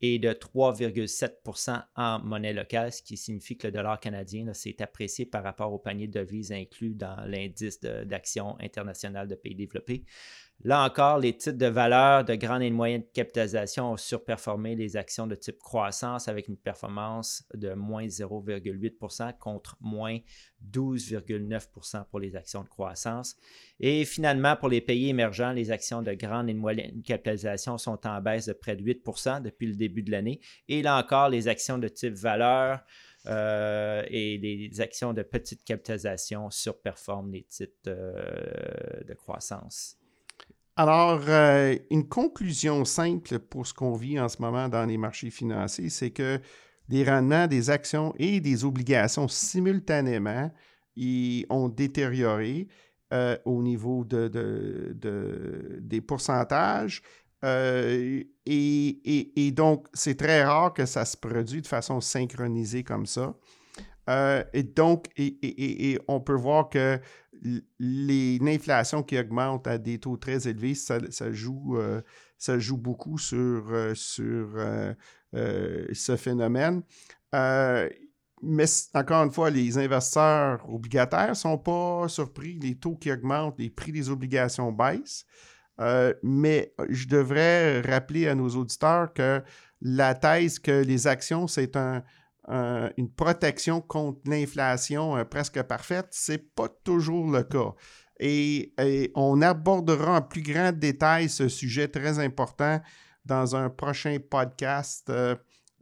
et 0.01 0.19
de 0.19 0.31
3,7% 0.31 1.83
en 1.95 2.19
monnaie 2.19 2.53
locale, 2.53 2.93
ce 2.93 3.01
qui 3.01 3.17
signifie 3.17 3.57
que 3.57 3.67
le 3.67 3.73
dollar 3.73 3.99
canadien 3.99 4.53
s'est 4.53 4.81
apprécié 4.81 5.25
par 5.25 5.43
rapport 5.43 5.73
au 5.73 5.79
panier 5.79 6.07
de 6.07 6.19
devises 6.19 6.53
inclus 6.53 6.93
dans 6.93 7.17
l'indice 7.27 7.81
d'actions 7.81 8.57
internationales 8.61 9.27
de 9.27 9.35
pays 9.35 9.55
développés. 9.55 10.05
Là 10.65 10.83
encore, 10.83 11.19
les 11.19 11.37
titres 11.37 11.57
de 11.57 11.67
valeur 11.67 12.25
de 12.25 12.35
grande 12.35 12.63
et 12.63 12.69
de 12.69 12.75
moyenne 12.75 13.03
capitalisation 13.13 13.93
ont 13.93 13.97
surperformé 13.97 14.75
les 14.75 14.97
actions 14.97 15.25
de 15.25 15.35
type 15.35 15.57
croissance 15.57 16.27
avec 16.27 16.49
une 16.49 16.57
performance 16.57 17.45
de 17.53 17.73
moins 17.73 18.05
0,8% 18.05 19.37
contre 19.37 19.77
moins 19.79 20.17
12,9% 20.69 22.03
pour 22.09 22.19
les 22.19 22.35
actions 22.35 22.63
de 22.63 22.67
croissance. 22.67 23.37
Et 23.79 24.03
finalement, 24.03 24.57
pour 24.57 24.67
les 24.67 24.81
pays 24.81 25.07
émergents, 25.07 25.53
les 25.53 25.71
actions 25.71 26.01
de 26.01 26.11
grande 26.11 26.49
et 26.49 26.53
moyenne 26.53 27.03
capitalisation 27.03 27.77
sont 27.77 28.05
en 28.05 28.19
baisse 28.19 28.47
de 28.47 28.53
près 28.53 28.75
de 28.75 28.83
8% 28.83 29.41
depuis 29.41 29.67
le 29.67 29.75
début 29.75 30.03
de 30.03 30.11
l'année. 30.11 30.41
Et 30.67 30.81
là 30.81 30.97
encore, 30.97 31.29
les 31.29 31.47
actions 31.47 31.77
de 31.77 31.87
type 31.87 32.15
valeur 32.15 32.81
euh, 33.27 34.03
et 34.09 34.37
les 34.37 34.81
actions 34.81 35.13
de 35.13 35.23
petite 35.23 35.63
capitalisation 35.63 36.49
surperforment 36.49 37.31
les 37.31 37.43
titres 37.43 37.73
euh, 37.87 39.03
de 39.07 39.13
croissance. 39.13 39.99
Alors, 40.79 41.19
euh, 41.27 41.75
une 41.91 42.07
conclusion 42.07 42.85
simple 42.85 43.37
pour 43.37 43.67
ce 43.67 43.73
qu'on 43.73 43.95
vit 43.95 44.17
en 44.17 44.29
ce 44.29 44.41
moment 44.41 44.69
dans 44.69 44.85
les 44.85 44.97
marchés 44.97 45.29
financiers, 45.29 45.89
c'est 45.89 46.11
que 46.11 46.39
des 46.87 47.03
rendements 47.03 47.47
des 47.47 47.69
actions 47.69 48.13
et 48.17 48.39
des 48.39 48.63
obligations 48.63 49.27
simultanément 49.27 50.49
ont 51.49 51.67
détérioré 51.67 52.69
euh, 53.11 53.37
au 53.43 53.61
niveau 53.61 54.05
de, 54.05 54.95
des 55.81 55.99
pourcentages. 55.99 57.01
Euh, 57.43 58.23
et, 58.45 59.51
donc, 59.53 59.87
c'est 59.93 60.15
très 60.15 60.45
rare 60.45 60.73
que 60.73 60.85
ça 60.85 61.03
se 61.03 61.17
produise 61.17 61.63
de 61.63 61.67
façon 61.67 61.99
synchronisée 61.99 62.85
comme 62.85 63.05
ça. 63.05 63.35
Et 64.53 64.63
donc, 64.63 65.07
et, 65.17 65.99
on 66.07 66.21
peut 66.21 66.35
voir 66.35 66.69
que 66.69 67.01
l'inflation 67.79 69.03
qui 69.03 69.17
augmente 69.17 69.67
à 69.67 69.77
des 69.77 69.99
taux 69.99 70.17
très 70.17 70.47
élevés, 70.47 70.75
ça, 70.75 70.99
joue, 71.31 71.77
ça 72.37 72.59
joue 72.59 72.77
beaucoup 72.77 73.17
sur, 73.17 73.71
sur 73.95 74.47
ce 75.33 76.15
phénomène. 76.17 76.81
Mais 78.41 78.65
encore 78.93 79.23
une 79.23 79.31
fois, 79.31 79.49
les 79.49 79.77
investisseurs 79.77 80.67
obligataires 80.69 81.29
ne 81.29 81.33
sont 81.33 81.57
pas 81.57 82.07
surpris. 82.07 82.57
Les 82.59 82.75
taux 82.75 82.95
qui 82.95 83.11
augmentent, 83.11 83.59
les 83.59 83.69
prix 83.69 83.91
des 83.91 84.09
obligations 84.09 84.71
baissent. 84.71 85.25
Euh, 85.79 86.13
mais 86.23 86.73
je 86.89 87.07
devrais 87.07 87.81
rappeler 87.81 88.27
à 88.27 88.35
nos 88.35 88.49
auditeurs 88.49 89.13
que 89.13 89.41
la 89.81 90.13
thèse 90.13 90.59
que 90.59 90.83
les 90.83 91.07
actions, 91.07 91.47
c'est 91.47 91.77
une 92.49 93.11
protection 93.11 93.81
contre 93.81 94.21
l'inflation 94.25 95.15
euh, 95.15 95.23
presque 95.23 95.61
parfaite, 95.63 96.07
ce 96.11 96.33
n'est 96.33 96.37
pas 96.39 96.67
toujours 96.83 97.29
le 97.29 97.43
cas. 97.43 97.73
Et, 98.19 98.73
on 99.15 99.41
abordera 99.41 100.17
en 100.17 100.21
plus 100.21 100.41
grand 100.41 100.71
détail 100.71 101.29
ce 101.29 101.47
sujet 101.47 101.87
très 101.87 102.19
important 102.19 102.81
dans 103.25 103.55
un 103.55 103.69
prochain 103.69 104.17
podcast. 104.29 105.09
Euh, 105.09 105.35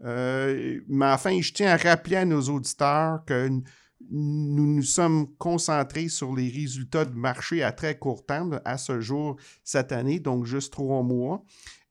euh, 0.04 0.80
mais 0.88 1.08
enfin, 1.08 1.40
je 1.42 1.52
tiens 1.54 1.72
à 1.72 1.78
rappeler 1.78 2.18
à 2.18 2.26
nos 2.26 2.42
auditeurs 2.42 3.24
que 3.26 3.50
nous 3.50 3.64
nous 4.10 4.84
sommes 4.84 5.36
concentrés 5.38 6.08
sur 6.08 6.36
les 6.36 6.50
résultats 6.50 7.06
de 7.06 7.16
marché 7.16 7.64
à 7.64 7.72
très 7.72 7.98
court 7.98 8.26
terme 8.26 8.62
à 8.64 8.78
ce 8.78 9.00
jour 9.00 9.38
cette 9.64 9.92
année, 9.92 10.20
donc 10.20 10.46
juste 10.46 10.72
trois 10.72 11.02
mois. 11.02 11.44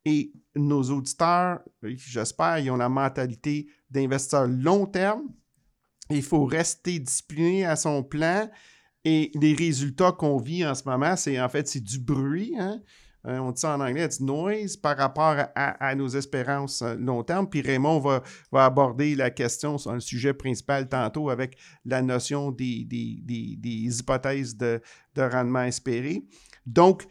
Et 0.07 0.33
nos 0.55 0.85
auditeurs, 0.85 1.61
j'espère, 1.83 2.61
ils 2.61 2.71
ont 2.71 2.77
la 2.77 2.89
mentalité 2.89 3.67
d'investisseurs 3.91 4.47
long 4.47 4.87
terme. 4.87 5.25
Il 6.11 6.23
faut 6.23 6.45
rester 6.45 7.01
discipliné 7.01 7.65
à 7.65 7.75
son 7.75 8.05
plan. 8.05 8.49
Et 9.05 9.33
les 9.35 9.53
résultats 9.53 10.13
qu'on 10.13 10.39
vit 10.39 10.65
en 10.65 10.77
ce 10.77 10.85
moment, 10.89 11.17
c'est 11.17 11.41
en 11.41 11.49
fait 11.49 11.67
c'est 11.67 11.83
du 11.83 11.99
bruit. 11.99 12.55
Hein? 12.57 12.81
Euh, 13.27 13.39
on 13.39 13.51
dit 13.51 13.61
ça 13.61 13.77
en 13.77 13.81
anglais, 13.81 14.07
du 14.07 14.23
noise 14.23 14.77
par 14.77 14.97
rapport 14.97 15.37
à, 15.57 15.95
nos 15.97 16.09
espérances 16.09 16.83
euh, 16.83 16.95
long 16.95 17.25
terme. 17.25 17.49
Puis 17.49 17.61
Raymond 17.61 17.99
va, 17.99 18.23
aborder 18.53 19.17
la 19.17 19.31
question 19.31 19.79
sur 19.79 19.91
un 19.91 19.99
sujet 19.99 20.35
principal 20.35 20.89
tantôt 20.89 21.31
avec 21.31 21.59
la 21.85 22.03
notion 22.03 22.53
des, 22.53 22.87
hypothèses 23.65 24.57
de, 24.57 24.81
rendement 25.17 25.65
espéré. 25.65 26.23
Donc, 26.65 27.07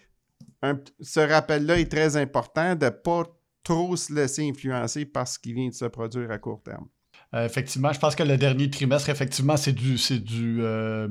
ce 1.00 1.20
rappel-là 1.20 1.80
est 1.80 1.92
très 1.92 2.18
important 2.18 2.76
de 2.76 2.86
ne 2.86 2.90
pas 2.90 3.24
trop 3.64 3.96
se 3.96 4.14
laisser 4.14 4.48
influencer 4.48 5.06
par 5.06 5.28
ce 5.28 5.40
qui 5.40 5.54
vient 5.54 5.70
de 5.70 5.74
se 5.74 5.86
produire 5.86 6.32
à 6.32 6.38
court 6.38 6.62
terme. 6.64 6.88
Euh, 7.34 7.46
effectivement, 7.46 7.92
je 7.92 8.00
pense 8.00 8.16
que 8.16 8.24
le 8.24 8.38
dernier 8.38 8.70
trimestre, 8.70 9.10
effectivement, 9.10 9.58
c'est 9.58 9.74
du, 9.74 9.96
du, 10.20 10.60
euh, 10.62 11.08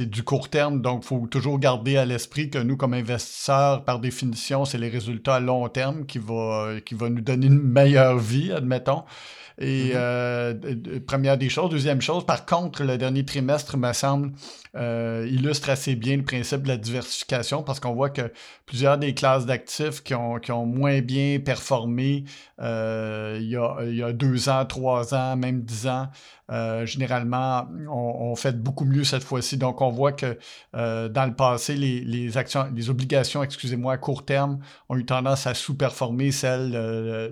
du 0.00 0.22
court 0.22 0.50
terme. 0.50 0.82
Donc, 0.82 1.04
il 1.04 1.06
faut 1.06 1.26
toujours 1.28 1.58
garder 1.58 1.96
à 1.96 2.04
l'esprit 2.04 2.50
que 2.50 2.58
nous, 2.58 2.76
comme 2.76 2.94
investisseurs, 2.94 3.84
par 3.84 4.00
définition, 4.00 4.64
c'est 4.64 4.78
les 4.78 4.88
résultats 4.88 5.36
à 5.36 5.40
long 5.40 5.66
terme 5.68 6.04
qui 6.04 6.18
va, 6.18 6.74
qui 6.84 6.94
va 6.94 7.08
nous 7.08 7.22
donner 7.22 7.46
une 7.46 7.62
meilleure 7.62 8.18
vie, 8.18 8.52
admettons. 8.52 9.04
Et 9.58 9.88
mm-hmm. 9.88 9.92
euh, 9.94 11.00
première 11.06 11.38
des 11.38 11.48
choses. 11.48 11.70
Deuxième 11.70 12.02
chose, 12.02 12.26
par 12.26 12.44
contre, 12.44 12.84
le 12.84 12.98
dernier 12.98 13.24
trimestre, 13.24 13.76
me 13.76 13.92
semble, 13.92 14.32
euh, 14.76 15.26
illustre 15.30 15.70
assez 15.70 15.94
bien 15.94 16.18
le 16.18 16.22
principe 16.22 16.62
de 16.62 16.68
la 16.68 16.76
diversification 16.76 17.62
parce 17.62 17.80
qu'on 17.80 17.94
voit 17.94 18.10
que 18.10 18.30
plusieurs 18.66 18.98
des 18.98 19.14
classes 19.14 19.46
d'actifs 19.46 20.02
qui 20.02 20.14
ont, 20.14 20.38
qui 20.38 20.52
ont, 20.52 20.66
moins 20.66 21.00
bien 21.00 21.38
performé 21.42 22.24
euh, 22.60 23.38
il, 23.40 23.48
y 23.48 23.56
a, 23.56 23.76
il, 23.84 23.96
y 23.96 24.02
a, 24.02 24.12
deux 24.12 24.50
ans, 24.50 24.66
trois 24.66 25.14
ans, 25.14 25.36
même 25.36 25.62
dix 25.62 25.86
ans, 25.86 26.08
généralement, 26.84 27.66
on, 27.90 28.36
fait 28.36 28.60
beaucoup 28.60 28.84
mieux 28.84 29.04
cette 29.04 29.24
fois-ci. 29.24 29.56
Donc, 29.56 29.80
on 29.80 29.90
voit 29.90 30.12
que 30.12 30.38
dans 30.72 31.26
le 31.26 31.34
passé, 31.34 31.74
les, 31.74 32.36
actions, 32.36 32.68
les 32.74 32.90
obligations, 32.90 33.42
excusez-moi, 33.42 33.94
à 33.94 33.98
court 33.98 34.24
terme 34.24 34.58
ont 34.88 34.96
eu 34.96 35.04
tendance 35.04 35.46
à 35.46 35.54
sous-performer 35.54 36.30
celles, 36.30 36.70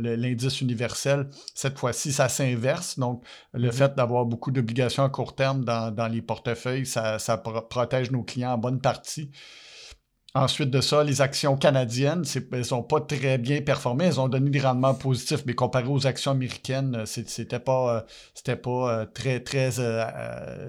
l'indice 0.01 0.61
universel. 0.61 1.29
Cette 1.55 1.79
fois-ci, 1.79 2.14
ça 2.15 2.29
s'inverse. 2.29 2.99
Donc, 2.99 3.25
le 3.53 3.69
mm-hmm. 3.69 3.73
fait 3.73 3.95
d'avoir 3.95 4.25
beaucoup 4.25 4.51
d'obligations 4.51 5.05
à 5.05 5.09
court 5.11 5.35
terme 5.35 5.65
dans, 5.65 6.11
les 6.11 6.23
portefeuilles, 6.23 6.87
ça, 6.87 7.19
ça 7.19 7.37
protège 7.37 8.11
nos 8.11 8.23
clients 8.23 8.53
en 8.53 8.59
bonne 8.59 8.81
partie. 8.81 9.31
Ensuite 10.37 10.71
de 10.71 10.81
ça, 10.81 11.05
les 11.05 11.21
actions 11.21 11.57
canadiennes, 11.57 12.25
elles 12.51 12.65
n'ont 12.73 12.83
pas 12.83 13.01
très 13.01 13.39
bien 13.39 13.63
performé. 13.63 14.07
Elles 14.07 14.19
ont 14.19 14.27
donné 14.27 14.51
des 14.51 14.59
rendements 14.59 14.93
positifs, 14.93 15.45
mais 15.47 15.55
comparé 15.55 15.87
aux 15.87 16.09
actions 16.09 16.33
américaines, 16.33 16.97
euh, 16.97 17.07
c'était 17.07 17.61
pas, 17.61 18.05
euh, 18.45 18.57
pas 18.57 18.71
euh, 18.71 19.07
très, 19.07 19.39
très, 19.39 19.71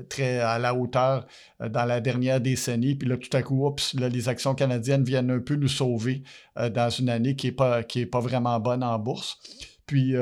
très 0.07 0.39
à 0.39 0.59
la 0.59 0.75
hauteur 0.75 1.25
dans 1.59 1.85
la 1.85 1.99
dernière 1.99 2.39
décennie. 2.39 2.93
Puis 2.93 3.09
là, 3.09 3.17
tout 3.17 3.35
à 3.35 3.41
coup, 3.41 3.65
oups, 3.65 3.95
les 3.95 4.29
actions 4.29 4.53
canadiennes 4.53 5.03
viennent 5.03 5.31
un 5.31 5.39
peu 5.39 5.55
nous 5.55 5.67
sauver 5.67 6.21
dans 6.55 6.91
une 6.91 7.09
année 7.09 7.35
qui 7.35 7.47
n'est 7.47 7.53
pas, 7.53 7.81
qui 7.81 8.01
est 8.01 8.05
pas 8.05 8.19
vraiment 8.19 8.59
bonne 8.59 8.83
en 8.83 8.99
bourse. 8.99 9.39
Puis, 9.85 10.15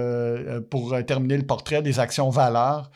pour 0.69 0.95
terminer 1.05 1.37
le 1.37 1.45
portrait 1.45 1.81
des 1.81 1.99
actions 1.99 2.29
valeurs, 2.29 2.91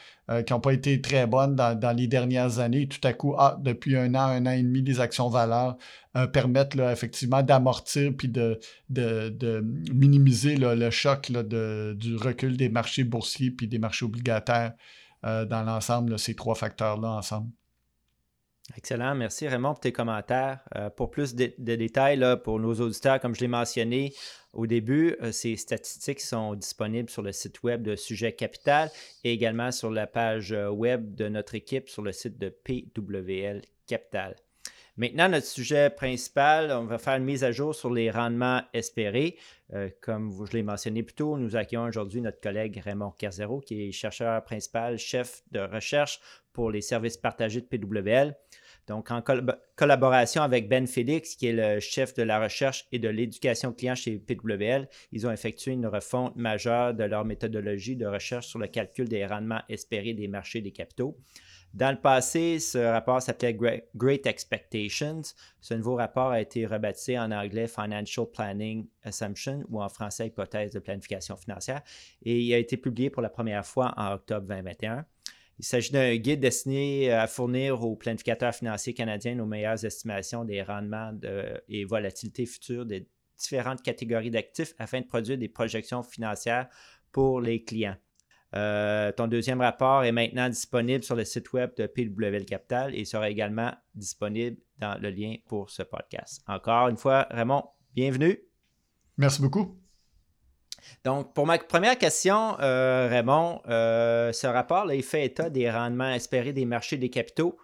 qui 0.45 0.51
n'ont 0.51 0.59
pas 0.59 0.73
été 0.73 0.99
très 1.01 1.25
bonnes 1.25 1.55
dans, 1.55 1.95
les 1.95 2.07
dernières 2.07 2.59
années. 2.59 2.87
Tout 2.87 2.99
à 3.07 3.13
coup, 3.13 3.35
ah, 3.37 3.57
depuis 3.61 3.95
un 3.95 4.13
an, 4.15 4.27
un 4.27 4.45
an 4.45 4.51
et 4.51 4.61
demi, 4.61 4.81
les 4.81 4.99
actions 4.99 5.29
valeurs 5.29 5.77
euh, 6.17 6.25
permettre 6.25 6.79
effectivement 6.79 7.43
d'amortir 7.43 8.11
puis 8.17 8.27
de, 8.27 8.59
minimiser 9.93 10.55
le 10.57 10.89
choc 10.89 11.31
du 11.31 12.15
recul 12.15 12.57
des 12.57 12.69
marchés 12.69 13.03
boursiers 13.03 13.51
puis 13.51 13.67
des 13.67 13.77
marchés 13.77 14.05
obligataires 14.05 14.73
euh, 15.25 15.45
dans 15.45 15.63
l'ensemble, 15.63 16.17
ces 16.17 16.33
trois 16.33 16.55
facteurs-là 16.55 17.09
ensemble. 17.09 17.51
Excellent. 18.75 19.15
Merci 19.15 19.47
Raymond 19.47 19.69
pour 19.69 19.79
tes 19.79 19.93
commentaires. 19.93 20.59
Euh, 20.75 20.89
pour 20.89 21.09
plus 21.09 21.35
de, 21.35 21.53
détails 21.57 22.23
pour 22.43 22.59
nos 22.59 22.73
auditeurs, 22.75 23.19
comme 23.19 23.33
je 23.33 23.41
l'ai 23.41 23.47
mentionné 23.47 24.13
au 24.53 24.67
début, 24.67 25.15
ces 25.31 25.55
statistiques 25.55 26.19
sont 26.19 26.55
disponibles 26.55 27.09
sur 27.09 27.21
le 27.21 27.31
site 27.31 27.61
web 27.63 27.83
de 27.83 27.95
Sujet 27.95 28.33
Capital 28.33 28.89
et 29.23 29.31
également 29.31 29.71
sur 29.71 29.91
la 29.91 30.07
page 30.07 30.55
web 30.71 31.13
de 31.13 31.29
notre 31.29 31.53
équipe 31.55 31.89
sur 31.89 32.01
le 32.01 32.11
site 32.11 32.39
de 32.39 32.49
PWL 32.49 33.61
Capital. 33.85 34.35
Maintenant, 34.97 35.29
notre 35.29 35.45
sujet 35.45 35.91
principal, 35.91 36.71
on 36.71 36.85
va 36.85 36.97
faire 36.97 37.17
une 37.17 37.23
mise 37.23 37.43
à 37.43 37.51
jour 37.51 37.75
sur 37.75 37.93
les 37.93 38.09
rendements 38.09 38.63
espérés. 38.73 39.37
Euh, 39.73 39.89
comme 40.01 40.33
je 40.47 40.53
l'ai 40.53 40.63
mentionné 40.63 41.03
plus 41.03 41.13
tôt, 41.13 41.37
nous 41.37 41.55
accueillons 41.55 41.83
aujourd'hui 41.83 42.19
notre 42.19 42.39
collègue 42.39 42.81
Raymond 42.83 43.11
Carzero, 43.11 43.59
qui 43.59 43.83
est 43.83 43.91
chercheur 43.91 44.43
principal, 44.43 44.97
chef 44.97 45.43
de 45.51 45.59
recherche 45.59 46.19
pour 46.51 46.71
les 46.71 46.81
services 46.81 47.17
partagés 47.17 47.61
de 47.61 47.67
PWL. 47.67 48.35
Donc, 48.87 49.11
en 49.11 49.21
collaboration 49.75 50.41
avec 50.41 50.67
Ben 50.67 50.87
Félix, 50.87 51.35
qui 51.35 51.47
est 51.47 51.53
le 51.53 51.79
chef 51.79 52.15
de 52.15 52.23
la 52.23 52.39
recherche 52.41 52.87
et 52.91 52.97
de 52.97 53.09
l'éducation 53.09 53.73
client 53.73 53.93
chez 53.93 54.17
PWL, 54.17 54.87
ils 55.11 55.27
ont 55.27 55.31
effectué 55.31 55.73
une 55.73 55.85
refonte 55.85 56.35
majeure 56.37 56.95
de 56.95 57.03
leur 57.03 57.23
méthodologie 57.23 57.97
de 57.97 58.07
recherche 58.07 58.47
sur 58.47 58.57
le 58.57 58.67
calcul 58.67 59.07
des 59.07 59.25
rendements 59.27 59.61
espérés 59.69 60.13
des 60.13 60.27
marchés 60.27 60.61
des 60.61 60.71
capitaux. 60.71 61.17
Dans 61.73 61.91
le 61.91 61.99
passé, 61.99 62.59
ce 62.59 62.77
rapport 62.77 63.21
s'appelait 63.21 63.55
Great 63.95 64.25
Expectations. 64.25 65.21
Ce 65.61 65.73
nouveau 65.73 65.95
rapport 65.95 66.31
a 66.31 66.41
été 66.41 66.65
rebaptisé 66.65 67.19
en 67.19 67.31
anglais 67.31 67.67
Financial 67.67 68.25
Planning 68.25 68.87
Assumption 69.03 69.63
ou 69.69 69.81
en 69.81 69.89
français 69.89 70.27
Hypothèse 70.27 70.71
de 70.71 70.79
planification 70.79 71.35
financière 71.35 71.81
et 72.23 72.39
il 72.39 72.53
a 72.53 72.57
été 72.57 72.77
publié 72.77 73.09
pour 73.09 73.21
la 73.21 73.29
première 73.29 73.65
fois 73.65 73.93
en 73.97 74.13
octobre 74.13 74.47
2021. 74.47 75.05
Il 75.59 75.65
s'agit 75.65 75.91
d'un 75.91 76.15
guide 76.15 76.39
destiné 76.39 77.11
à 77.11 77.25
fournir 77.27 77.83
aux 77.83 77.95
planificateurs 77.95 78.53
financiers 78.53 78.93
canadiens 78.93 79.35
nos 79.35 79.47
meilleures 79.47 79.83
estimations 79.83 80.45
des 80.45 80.61
rendements 80.61 81.11
et 81.67 81.83
volatilités 81.83 82.45
futures 82.45 82.85
des 82.85 83.07
différentes 83.37 83.81
catégories 83.81 84.31
d'actifs 84.31 84.73
afin 84.77 85.01
de 85.01 85.07
produire 85.07 85.37
des 85.37 85.47
projections 85.47 86.03
financières 86.03 86.69
pour 87.11 87.41
les 87.41 87.63
clients. 87.63 87.97
Euh, 88.57 89.11
ton 89.11 89.27
deuxième 89.27 89.61
rapport 89.61 90.03
est 90.03 90.11
maintenant 90.11 90.49
disponible 90.49 91.03
sur 91.03 91.15
le 91.15 91.25
site 91.25 91.53
web 91.53 91.71
de 91.77 91.85
PWL 91.85 92.43
Capital 92.45 92.95
et 92.95 93.05
sera 93.05 93.29
également 93.29 93.71
disponible 93.93 94.57
dans 94.79 94.99
le 94.99 95.11
lien 95.11 95.35
pour 95.45 95.69
ce 95.69 95.83
podcast. 95.83 96.41
Encore 96.47 96.87
une 96.87 96.97
fois, 96.97 97.27
Raymond, 97.29 97.65
bienvenue. 97.93 98.39
Merci 99.17 99.41
beaucoup. 99.43 99.79
Donc, 101.03 101.35
pour 101.35 101.45
ma 101.45 101.59
première 101.59 101.97
question, 101.99 102.59
euh, 102.59 103.07
Raymond, 103.07 103.61
euh, 103.67 104.31
ce 104.31 104.47
rapport 104.47 104.85
là, 104.85 104.95
il 104.95 105.03
fait 105.03 105.25
état 105.25 105.49
des 105.51 105.69
rendements 105.69 106.11
espérés 106.11 106.53
des 106.53 106.65
marchés 106.65 106.97
des 106.97 107.09
capitaux. 107.09 107.57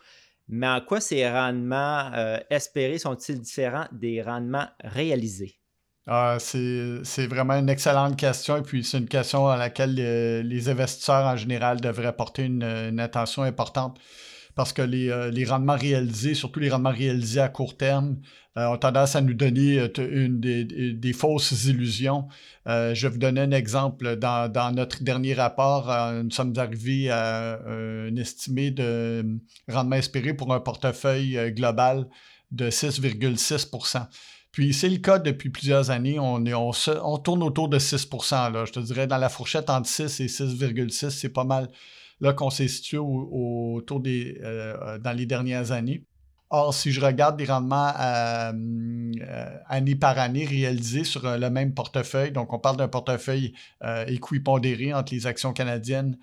Mais 0.47 0.67
en 0.67 0.81
quoi 0.81 0.99
ces 0.99 1.27
rendements 1.27 2.11
espérés 2.49 2.99
sont-ils 2.99 3.39
différents 3.39 3.87
des 3.93 4.21
rendements 4.21 4.67
réalisés? 4.83 5.57
Ah, 6.05 6.37
c'est 6.39 7.27
vraiment 7.27 7.53
une 7.53 7.69
excellente 7.69 8.17
question 8.17 8.57
et 8.57 8.61
puis 8.61 8.83
c'est 8.83 8.97
une 8.97 9.07
question 9.07 9.47
à 9.47 9.55
laquelle 9.55 9.95
les, 9.95 10.69
investisseurs 10.69 11.25
en 11.25 11.37
général 11.37 11.79
devraient 11.79 12.13
porter 12.13 12.43
une, 12.43 12.99
attention 12.99 13.43
importante 13.43 13.97
parce 14.55 14.73
que 14.73 14.81
les, 14.81 15.09
euh, 15.09 15.31
les, 15.31 15.45
rendements 15.45 15.77
réalisés, 15.77 16.33
surtout 16.33 16.59
les 16.59 16.69
rendements 16.69 16.91
réalisés 16.91 17.39
à 17.39 17.47
court 17.47 17.77
terme, 17.77 18.17
euh, 18.57 18.67
ont 18.67 18.77
tendance 18.77 19.15
à 19.15 19.21
nous 19.21 19.33
donner 19.33 19.79
euh, 19.97 20.93
des, 20.93 21.13
fausses 21.13 21.65
illusions. 21.65 22.27
je 22.67 23.01
vais 23.01 23.09
vous 23.09 23.17
donner 23.17 23.41
un 23.41 23.51
exemple. 23.51 24.17
Dans, 24.17 24.51
dans 24.51 24.71
notre 24.75 25.03
dernier 25.03 25.33
rapport, 25.33 25.91
nous 26.21 26.31
sommes 26.31 26.53
arrivés 26.57 27.09
à 27.11 27.59
un 27.65 28.15
estimé 28.17 28.71
de 28.71 29.25
rendement 29.69 29.95
espéré 29.95 30.33
pour 30.33 30.53
un 30.53 30.59
portefeuille 30.59 31.53
global 31.53 32.07
de 32.51 32.69
6,6 32.69 33.69
puis 34.53 34.71
c'est 34.71 34.87
le 34.87 34.99
cas 34.99 35.17
depuis 35.17 35.49
plusieurs 35.49 35.89
années. 35.89 36.19
On, 36.19 36.45
est, 36.45 36.53
on, 36.53 37.17
tourne 37.17 37.41
autour 37.41 37.69
de 37.69 37.79
6 37.79 38.07
là. 38.31 38.65
Je 38.65 38.71
te 38.71 38.79
dirais 38.79 39.07
dans 39.07 39.17
la 39.17 39.27
fourchette 39.27 39.69
entre 39.71 39.89
6 39.89 40.19
et 40.21 40.27
6,6, 40.27 41.09
c'est 41.09 41.29
pas 41.29 41.43
mal 41.43 41.69
là 42.21 42.33
qu'on 42.33 42.51
s'est 42.51 42.67
situé 42.67 42.99
autour 42.99 43.99
des, 43.99 44.37
euh, 44.43 44.99
dans 44.99 45.11
les 45.11 45.25
dernières 45.25 45.71
années. 45.71 46.05
Or, 46.51 46.71
si 46.71 46.91
je 46.91 47.01
regarde 47.01 47.39
les 47.39 47.47
rendements 47.47 47.93
euh, 47.99 48.51
euh, 49.21 49.57
année 49.67 49.95
par 49.95 50.19
année 50.19 50.45
réalisés 50.45 51.03
sur 51.03 51.23
le 51.27 51.49
même 51.49 51.73
portefeuille, 51.73 52.31
donc 52.31 52.53
on 52.53 52.59
parle 52.59 52.77
d'un 52.77 52.87
portefeuille 52.87 53.53
équipondéré 54.05 54.93
entre 54.93 55.15
les 55.15 55.25
actions 55.25 55.51
canadiennes 55.51 56.15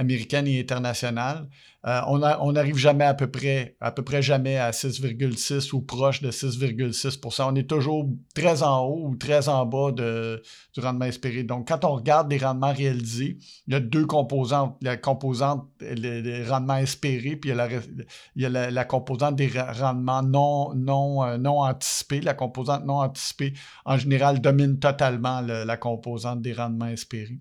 américaine 0.00 0.46
et 0.46 0.60
internationale. 0.60 1.48
Euh, 1.86 2.00
on 2.08 2.52
n'arrive 2.52 2.76
jamais 2.76 3.06
à 3.06 3.14
peu 3.14 3.30
près, 3.30 3.76
à 3.80 3.90
peu 3.90 4.02
près 4.02 4.20
jamais 4.20 4.58
à 4.58 4.70
6,6 4.70 5.72
ou 5.74 5.80
proche 5.80 6.20
de 6.20 6.30
6,6% 6.30 7.46
On 7.50 7.54
est 7.54 7.68
toujours 7.68 8.06
très 8.34 8.62
en 8.62 8.84
haut 8.84 9.08
ou 9.08 9.16
très 9.16 9.48
en 9.48 9.64
bas 9.64 9.90
de, 9.90 10.42
du 10.74 10.80
rendement 10.80 11.06
espéré. 11.06 11.42
Donc, 11.42 11.68
quand 11.68 11.86
on 11.86 11.94
regarde 11.94 12.30
les 12.30 12.36
rendements 12.36 12.74
réalisés, 12.74 13.38
il 13.66 13.72
y 13.72 13.76
a 13.76 13.80
deux 13.80 14.04
composantes. 14.04 14.76
La 14.82 14.98
composante 14.98 15.68
des 15.80 16.44
rendements 16.46 16.76
espérés, 16.76 17.36
puis 17.36 17.50
il 17.50 18.42
y 18.42 18.44
a 18.44 18.70
la, 18.70 18.84
composante 18.84 19.36
des 19.36 19.48
rendements 19.48 20.22
non, 20.22 20.74
non, 20.74 21.24
euh, 21.24 21.38
non 21.38 21.62
anticipés. 21.62 22.20
La 22.20 22.34
composante 22.34 22.84
non 22.84 22.98
anticipée, 22.98 23.54
en 23.86 23.96
général, 23.96 24.42
domine 24.42 24.78
totalement 24.78 25.40
la 25.40 25.76
composante 25.78 26.42
des 26.42 26.52
rendements 26.52 26.88
espérés. 26.88 27.40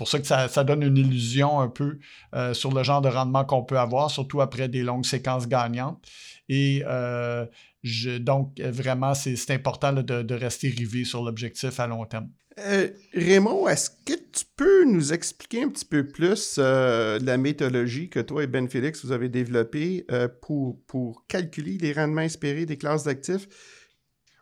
Pour 0.00 0.08
ça 0.08 0.18
que 0.18 0.26
ça, 0.26 0.64
donne 0.64 0.82
une 0.82 0.96
illusion 0.96 1.60
un 1.60 1.68
peu 1.68 1.98
euh, 2.34 2.54
sur 2.54 2.72
le 2.72 2.82
genre 2.82 3.02
de 3.02 3.10
rendement 3.10 3.44
qu'on 3.44 3.62
peut 3.62 3.78
avoir, 3.78 4.10
surtout 4.10 4.40
après 4.40 4.66
des 4.66 4.82
longues 4.82 5.04
séquences 5.04 5.46
gagnantes. 5.46 6.02
Et 6.48 6.82
euh, 6.86 7.44
donc, 8.18 8.58
vraiment, 8.62 9.12
c'est 9.12 9.50
important 9.50 9.92
de, 9.92 10.34
rester 10.34 10.70
rivé 10.70 11.04
sur 11.04 11.22
l'objectif 11.22 11.78
à 11.78 11.86
long 11.86 12.06
terme. 12.06 12.30
Euh, 12.60 12.88
Raymond, 13.12 13.68
est-ce 13.68 13.90
que 13.90 14.14
tu 14.14 14.46
peux 14.56 14.86
nous 14.86 15.12
expliquer 15.12 15.64
un 15.64 15.68
petit 15.68 15.84
peu 15.84 16.08
plus 16.08 16.56
la 16.56 17.36
méthodologie 17.36 18.08
que 18.08 18.20
toi 18.20 18.42
et 18.42 18.46
Ben 18.46 18.70
Félix, 18.70 19.04
vous 19.04 19.12
avez 19.12 19.28
développée 19.28 20.06
pour, 20.40 20.80
pour 20.86 21.26
calculer 21.26 21.76
les 21.76 21.92
rendements 21.92 22.22
espérés 22.22 22.64
des 22.64 22.78
classes 22.78 23.04
d'actifs? 23.04 23.46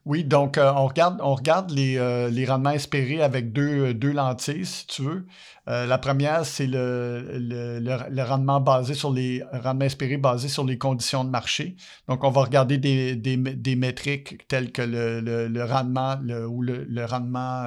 Oui, 0.04 0.24
donc 0.24 0.56
euh, 0.56 0.72
on 0.74 0.86
regarde, 0.86 1.20
on 1.22 1.34
regarde 1.34 1.70
les, 1.70 1.98
euh, 1.98 2.30
les, 2.30 2.46
rendements 2.46 2.70
espérés 2.70 3.22
avec 3.22 3.52
deux, 3.52 3.92
deux 3.92 4.12
lentilles, 4.12 4.64
si 4.64 4.86
tu 4.86 5.02
veux. 5.02 5.26
Euh, 5.68 5.84
la 5.86 5.98
première, 5.98 6.46
c'est 6.46 6.66
le, 6.66 8.22
rendement 8.22 8.60
basé 8.60 8.94
sur 8.94 9.12
les 9.12 9.42
espérés 9.82 10.16
basés 10.16 10.48
sur 10.48 10.64
les 10.64 10.78
conditions 10.78 11.24
de 11.24 11.30
marché. 11.30 11.76
Donc, 12.08 12.24
on 12.24 12.30
va 12.30 12.42
regarder 12.42 12.78
des, 12.78 13.76
métriques 13.76 14.48
telles 14.48 14.72
que 14.72 14.82
le, 14.82 15.64
rendement 15.64 16.16
ou 16.48 16.62
le, 16.62 17.04
rendement 17.04 17.64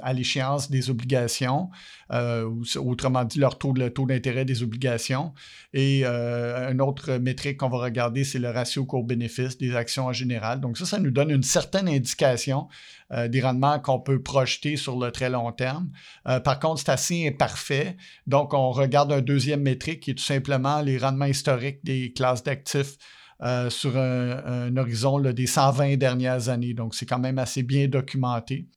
à 0.00 0.12
l'échéance 0.12 0.70
des 0.70 0.88
obligations, 0.88 1.68
ou 2.10 2.90
autrement 2.90 3.24
dit, 3.24 3.38
le 3.38 3.88
taux 3.90 4.06
d'intérêt 4.06 4.44
des 4.44 4.62
obligations. 4.62 5.34
Et 5.74 6.04
une 6.04 6.80
autre 6.80 7.12
métrique 7.18 7.58
qu'on 7.58 7.68
va 7.68 7.78
regarder, 7.78 8.24
c'est 8.24 8.38
le 8.38 8.50
ratio 8.50 8.86
court-bénéfice 8.86 9.58
des 9.58 9.76
actions 9.76 10.06
en 10.06 10.12
général. 10.12 10.60
Donc, 10.60 10.78
ça, 10.78 10.86
ça 10.86 10.98
nous 10.98 11.10
donne 11.10 11.30
une 11.30 11.42
certaine 11.42 11.88
indication 11.88 12.68
euh, 13.12 13.28
des 13.28 13.42
rendements 13.42 13.78
qu'on 13.78 14.00
peut 14.00 14.22
projeter 14.22 14.76
sur 14.76 14.98
le 14.98 15.10
très 15.10 15.28
long 15.28 15.52
terme. 15.52 15.90
Euh, 16.26 16.40
par 16.40 16.58
contre, 16.58 16.80
c'est 16.80 16.90
assez 16.90 17.28
imparfait. 17.28 17.96
Donc, 18.26 18.54
on 18.54 18.70
regarde 18.70 19.12
un 19.12 19.20
deuxième 19.20 19.60
métrique 19.60 20.00
qui 20.00 20.12
est 20.12 20.14
tout 20.14 20.22
simplement 20.22 20.80
les 20.80 20.96
rendements 20.96 21.26
historiques 21.26 21.84
des 21.84 22.12
classes 22.14 22.42
d'actifs 22.42 22.96
euh, 23.42 23.68
sur 23.68 23.98
un, 23.98 24.74
horizon 24.76 25.20
des 25.20 25.46
120 25.46 25.96
dernières 25.96 26.48
années. 26.48 26.72
Donc, 26.72 26.94
c'est 26.94 27.04
quand 27.04 27.18
même 27.18 27.38
assez 27.38 27.62
bien 27.62 27.86
documenté. 27.86 28.68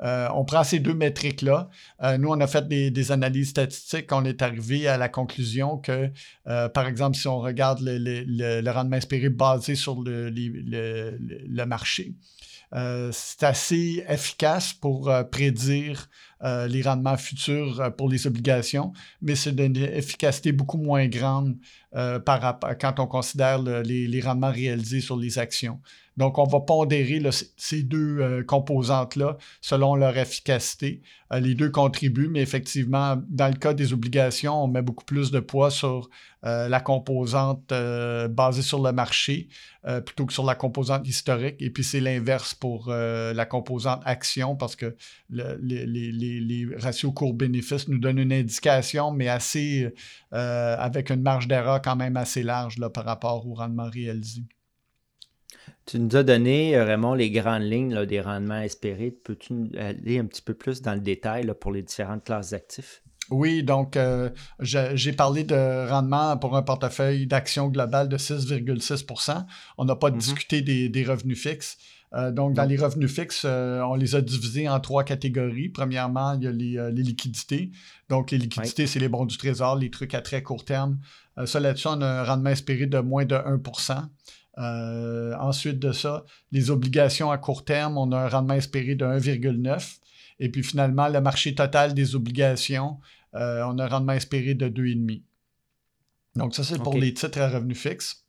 on 0.00 0.44
prend 0.44 0.62
ces 0.62 0.78
deux 0.78 0.94
métriques-là. 0.94 1.68
nous, 2.18 2.28
on 2.28 2.40
a 2.40 2.46
fait 2.46 2.68
des, 2.68 3.12
analyses 3.12 3.50
statistiques. 3.50 4.12
On 4.12 4.24
est 4.24 4.40
arrivé 4.40 4.86
à 4.86 4.98
la 4.98 5.08
conclusion 5.08 5.78
que, 5.78 6.10
par 6.44 6.86
exemple, 6.86 7.16
si 7.16 7.26
on 7.26 7.40
regarde 7.40 7.80
le, 7.82 8.70
rendement 8.70 8.96
espéré 8.96 9.30
basé 9.30 9.74
sur 9.74 10.00
le 10.00 11.64
marché, 11.64 12.14
c'est 13.12 13.42
assez 13.42 14.04
efficace 14.08 14.72
pour 14.72 15.08
euh, 15.08 15.24
prédire 15.24 16.08
euh, 16.42 16.68
les 16.68 16.82
rendements 16.82 17.16
futurs 17.16 17.92
pour 17.96 18.08
les 18.08 18.26
obligations, 18.26 18.92
mais 19.20 19.34
c'est 19.34 19.52
d'une 19.52 19.76
efficacité 19.76 20.52
beaucoup 20.52 20.78
moins 20.78 21.06
grande 21.08 21.56
quand 21.92 23.00
on 23.00 23.06
considère 23.08 23.60
les, 23.60 24.20
rendements 24.20 24.52
réalisés 24.52 25.00
sur 25.00 25.16
les 25.16 25.40
actions. 25.40 25.80
Donc, 26.16 26.38
on 26.38 26.44
va 26.44 26.60
pondérer 26.60 27.20
ces 27.56 27.82
deux 27.82 28.44
composantes-là 28.46 29.36
selon 29.60 29.96
leur 29.96 30.16
efficacité. 30.16 31.02
Les 31.32 31.54
deux 31.54 31.70
contribuent, 31.70 32.28
mais 32.28 32.40
effectivement, 32.40 33.16
dans 33.28 33.48
le 33.48 33.54
cas 33.54 33.72
des 33.72 33.92
obligations, 33.92 34.64
on 34.64 34.68
met 34.68 34.82
beaucoup 34.82 35.04
plus 35.04 35.30
de 35.30 35.40
poids 35.40 35.70
sur 35.70 36.10
la 36.42 36.80
composante 36.80 37.72
basée 38.30 38.62
sur 38.62 38.82
le 38.82 38.92
marché 38.92 39.48
plutôt 40.06 40.26
que 40.26 40.32
sur 40.32 40.44
la 40.44 40.54
composante 40.54 41.06
historique. 41.06 41.56
Et 41.60 41.70
puis, 41.70 41.84
c'est 41.84 42.00
l'inverse 42.00 42.54
pour 42.54 42.88
euh, 42.88 43.32
la 43.32 43.46
composante 43.46 44.02
action 44.04 44.56
parce 44.56 44.76
que 44.76 44.96
les, 45.30 46.66
ratios 46.76 47.12
court-bénéfice 47.12 47.88
nous 47.88 47.98
donnent 47.98 48.18
une 48.18 48.32
indication, 48.32 49.10
mais 49.10 49.28
assez 49.28 49.92
euh, 50.32 50.76
avec 50.78 51.10
une 51.10 51.22
marge 51.22 51.48
d'erreur 51.48 51.80
quand 51.82 51.96
même 51.96 52.16
assez 52.16 52.42
large 52.42 52.78
là, 52.78 52.90
par 52.90 53.04
rapport 53.04 53.46
au 53.46 53.54
rendement 53.54 53.88
réalisé. 53.88 54.42
Tu 55.86 55.98
nous 55.98 56.14
as 56.16 56.22
donné, 56.22 56.76
euh, 56.76 56.84
Raymond, 56.84 57.14
les 57.14 57.30
grandes 57.30 57.62
lignes 57.62 58.04
des 58.06 58.20
rendements 58.20 58.60
espérés. 58.60 59.10
Peux-tu 59.10 59.70
aller 59.78 60.18
un 60.18 60.26
petit 60.26 60.42
peu 60.42 60.54
plus 60.54 60.82
dans 60.82 60.94
le 60.94 61.00
détail 61.00 61.52
pour 61.60 61.72
les 61.72 61.82
différentes 61.82 62.24
classes 62.24 62.50
d'actifs? 62.50 63.02
Oui, 63.30 63.62
donc 63.62 63.96
j'ai 64.58 65.12
parlé 65.12 65.44
de 65.44 65.88
rendement 65.88 66.36
pour 66.36 66.56
un 66.56 66.62
portefeuille 66.62 67.28
d'actions 67.28 67.68
global 67.68 68.08
de 68.08 68.16
6,6% 68.18 69.46
On 69.78 69.84
n'a 69.84 69.94
pas 69.94 70.10
mm-hmm. 70.10 70.16
discuté 70.16 70.62
des, 70.62 71.04
revenus 71.04 71.40
fixes. 71.40 71.78
Euh, 72.12 72.32
donc, 72.32 72.54
dans 72.54 72.64
les 72.64 72.76
revenus 72.76 73.12
fixes, 73.12 73.42
euh, 73.44 73.80
on 73.82 73.94
les 73.94 74.14
a 74.16 74.20
divisés 74.20 74.68
en 74.68 74.80
trois 74.80 75.04
catégories. 75.04 75.68
Premièrement, 75.68 76.34
il 76.34 76.42
y 76.42 76.46
a 76.48 76.50
les, 76.50 76.76
euh, 76.76 76.90
liquidités. 76.90 77.70
Donc, 78.08 78.32
les 78.32 78.38
liquidités, 78.38 78.86
c'est 78.86 78.98
les 78.98 79.08
bons 79.08 79.26
du 79.26 79.36
trésor, 79.36 79.76
les 79.76 79.90
trucs 79.90 80.14
à 80.14 80.20
très 80.20 80.42
court 80.42 80.64
terme. 80.64 80.98
ça, 81.46 81.60
là-dessus, 81.60 81.88
on 81.88 82.00
a 82.02 82.06
un 82.06 82.24
rendement 82.24 82.50
espéré 82.50 82.86
de 82.86 82.98
moins 82.98 83.24
de 83.24 83.36
1 83.36 83.62
Ensuite 84.56 85.78
de 85.78 85.92
ça, 85.92 86.24
les 86.52 86.70
obligations 86.70 87.30
à 87.30 87.38
court 87.38 87.64
terme, 87.64 87.96
on 87.96 88.12
a 88.12 88.18
un 88.18 88.28
rendement 88.28 88.54
espéré 88.54 88.94
de 88.94 89.04
1,9. 89.04 89.96
Et 90.38 90.50
puis 90.50 90.62
finalement, 90.62 91.08
le 91.08 91.20
marché 91.20 91.54
total 91.54 91.94
des 91.94 92.14
obligations, 92.14 92.98
on 93.32 93.38
a 93.78 93.84
un 93.84 93.88
rendement 93.88 94.12
espéré 94.12 94.54
de 94.54 94.68
2,5. 94.68 95.22
Donc, 96.36 96.54
ça, 96.54 96.62
c'est 96.62 96.78
pour 96.78 96.96
les 96.96 97.12
titres 97.14 97.40
à 97.40 97.48
revenus 97.48 97.78
fixes. 97.78 98.24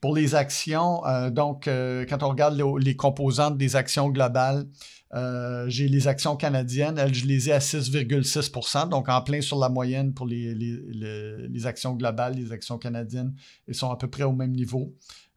Pour 0.00 0.16
les 0.16 0.34
actions, 0.34 1.06
euh, 1.06 1.30
donc, 1.30 1.68
euh, 1.68 2.04
quand 2.08 2.24
on 2.24 2.28
regarde 2.30 2.60
les 2.80 2.96
composantes 2.96 3.56
des 3.56 3.76
actions 3.76 4.10
globales, 4.10 4.66
euh, 5.14 5.66
j'ai 5.68 5.86
les 5.86 6.08
actions 6.08 6.34
canadiennes, 6.34 6.98
elles, 6.98 7.14
je 7.14 7.24
les 7.24 7.50
ai 7.50 7.52
à 7.52 7.60
6,6% 7.60 8.88
donc 8.88 9.08
en 9.08 9.20
plein 9.22 9.40
sur 9.40 9.58
la 9.60 9.68
moyenne 9.68 10.12
pour 10.12 10.26
les, 10.26 10.54
les, 10.56 11.66
actions 11.66 11.94
globales, 11.94 12.34
les 12.34 12.50
actions 12.50 12.78
canadiennes, 12.78 13.32
elles 13.68 13.76
sont 13.76 13.92
à 13.92 13.96
peu 13.96 14.08
près 14.08 14.24
au 14.24 14.32
même 14.32 14.50
niveau. 14.50 14.92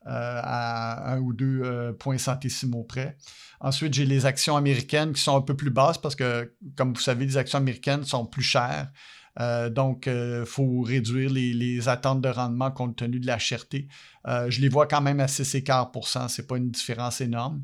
À 0.05 1.13
un 1.13 1.19
ou 1.19 1.33
deux 1.33 1.95
points 1.99 2.17
centésimaux 2.17 2.83
près. 2.83 3.17
Ensuite, 3.59 3.93
j'ai 3.93 4.05
les 4.05 4.25
actions 4.25 4.57
américaines 4.57 5.13
qui 5.13 5.21
sont 5.21 5.35
un 5.35 5.41
peu 5.41 5.55
plus 5.55 5.71
basses 5.71 5.97
parce 5.97 6.15
que, 6.15 6.53
comme 6.75 6.93
vous 6.93 7.01
savez, 7.01 7.25
les 7.25 7.37
actions 7.37 7.57
américaines 7.57 8.03
sont 8.03 8.25
plus 8.25 8.43
chères. 8.43 8.91
Euh, 9.39 9.69
donc, 9.69 10.05
il 10.05 10.11
euh, 10.11 10.45
faut 10.45 10.81
réduire 10.81 11.29
les, 11.29 11.87
attentes 11.89 12.21
de 12.21 12.29
rendement 12.29 12.71
compte 12.71 12.95
tenu 12.95 13.19
de 13.19 13.27
la 13.27 13.37
cherté. 13.37 13.87
Euh, 14.27 14.49
je 14.49 14.61
les 14.61 14.69
vois 14.69 14.87
quand 14.87 15.01
même 15.01 15.19
à 15.19 15.27
6 15.27 15.55
écarts 15.55 15.91
pour 15.91 16.07
cent, 16.07 16.27
ce 16.27 16.41
n'est 16.41 16.47
pas 16.47 16.57
une 16.57 16.71
différence 16.71 17.21
énorme. 17.21 17.63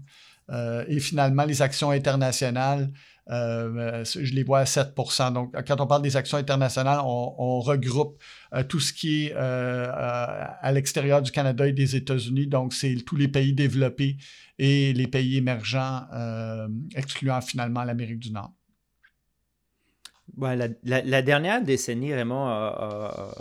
Et 0.49 0.99
finalement, 0.99 1.45
les 1.45 1.61
actions 1.61 1.91
internationales, 1.91 2.91
je 3.29 4.33
les 4.33 4.43
vois 4.43 4.59
à 4.59 4.65
7 4.65 4.93
Donc, 5.33 5.55
quand 5.65 5.79
on 5.79 5.87
parle 5.87 6.01
des 6.01 6.17
actions 6.17 6.37
internationales, 6.37 6.99
on, 7.03 7.59
regroupe 7.61 8.21
tout 8.67 8.79
ce 8.79 8.91
qui 8.91 9.27
est 9.27 9.33
à 9.33 10.71
l'extérieur 10.73 11.21
du 11.21 11.31
Canada 11.31 11.67
et 11.67 11.73
des 11.73 11.95
États-Unis. 11.95 12.47
Donc, 12.47 12.73
c'est 12.73 12.95
tous 13.05 13.15
les 13.15 13.27
pays 13.27 13.53
développés 13.53 14.17
et 14.59 14.93
les 14.93 15.07
pays 15.07 15.37
émergents, 15.37 16.01
excluant 16.95 17.41
finalement 17.41 17.83
l'Amérique 17.83 18.19
du 18.19 18.31
Nord 18.31 18.51
la, 20.39 21.21
dernière 21.21 21.61
décennie, 21.61 22.13
Raymond, 22.13 22.47
a, 22.47 23.33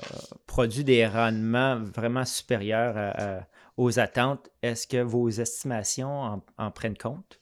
produit 0.46 0.84
des 0.84 1.06
rendements 1.06 1.76
vraiment 1.76 2.24
supérieurs 2.24 3.44
aux 3.80 3.98
attentes. 3.98 4.50
Est-ce 4.62 4.86
que 4.86 5.02
vos 5.02 5.30
estimations 5.30 6.42
en, 6.58 6.70
prennent 6.70 6.98
compte? 6.98 7.40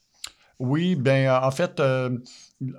Oui, 0.60 0.94
bien, 0.94 1.40
en 1.42 1.50
fait, 1.50 1.78
euh, 1.80 2.18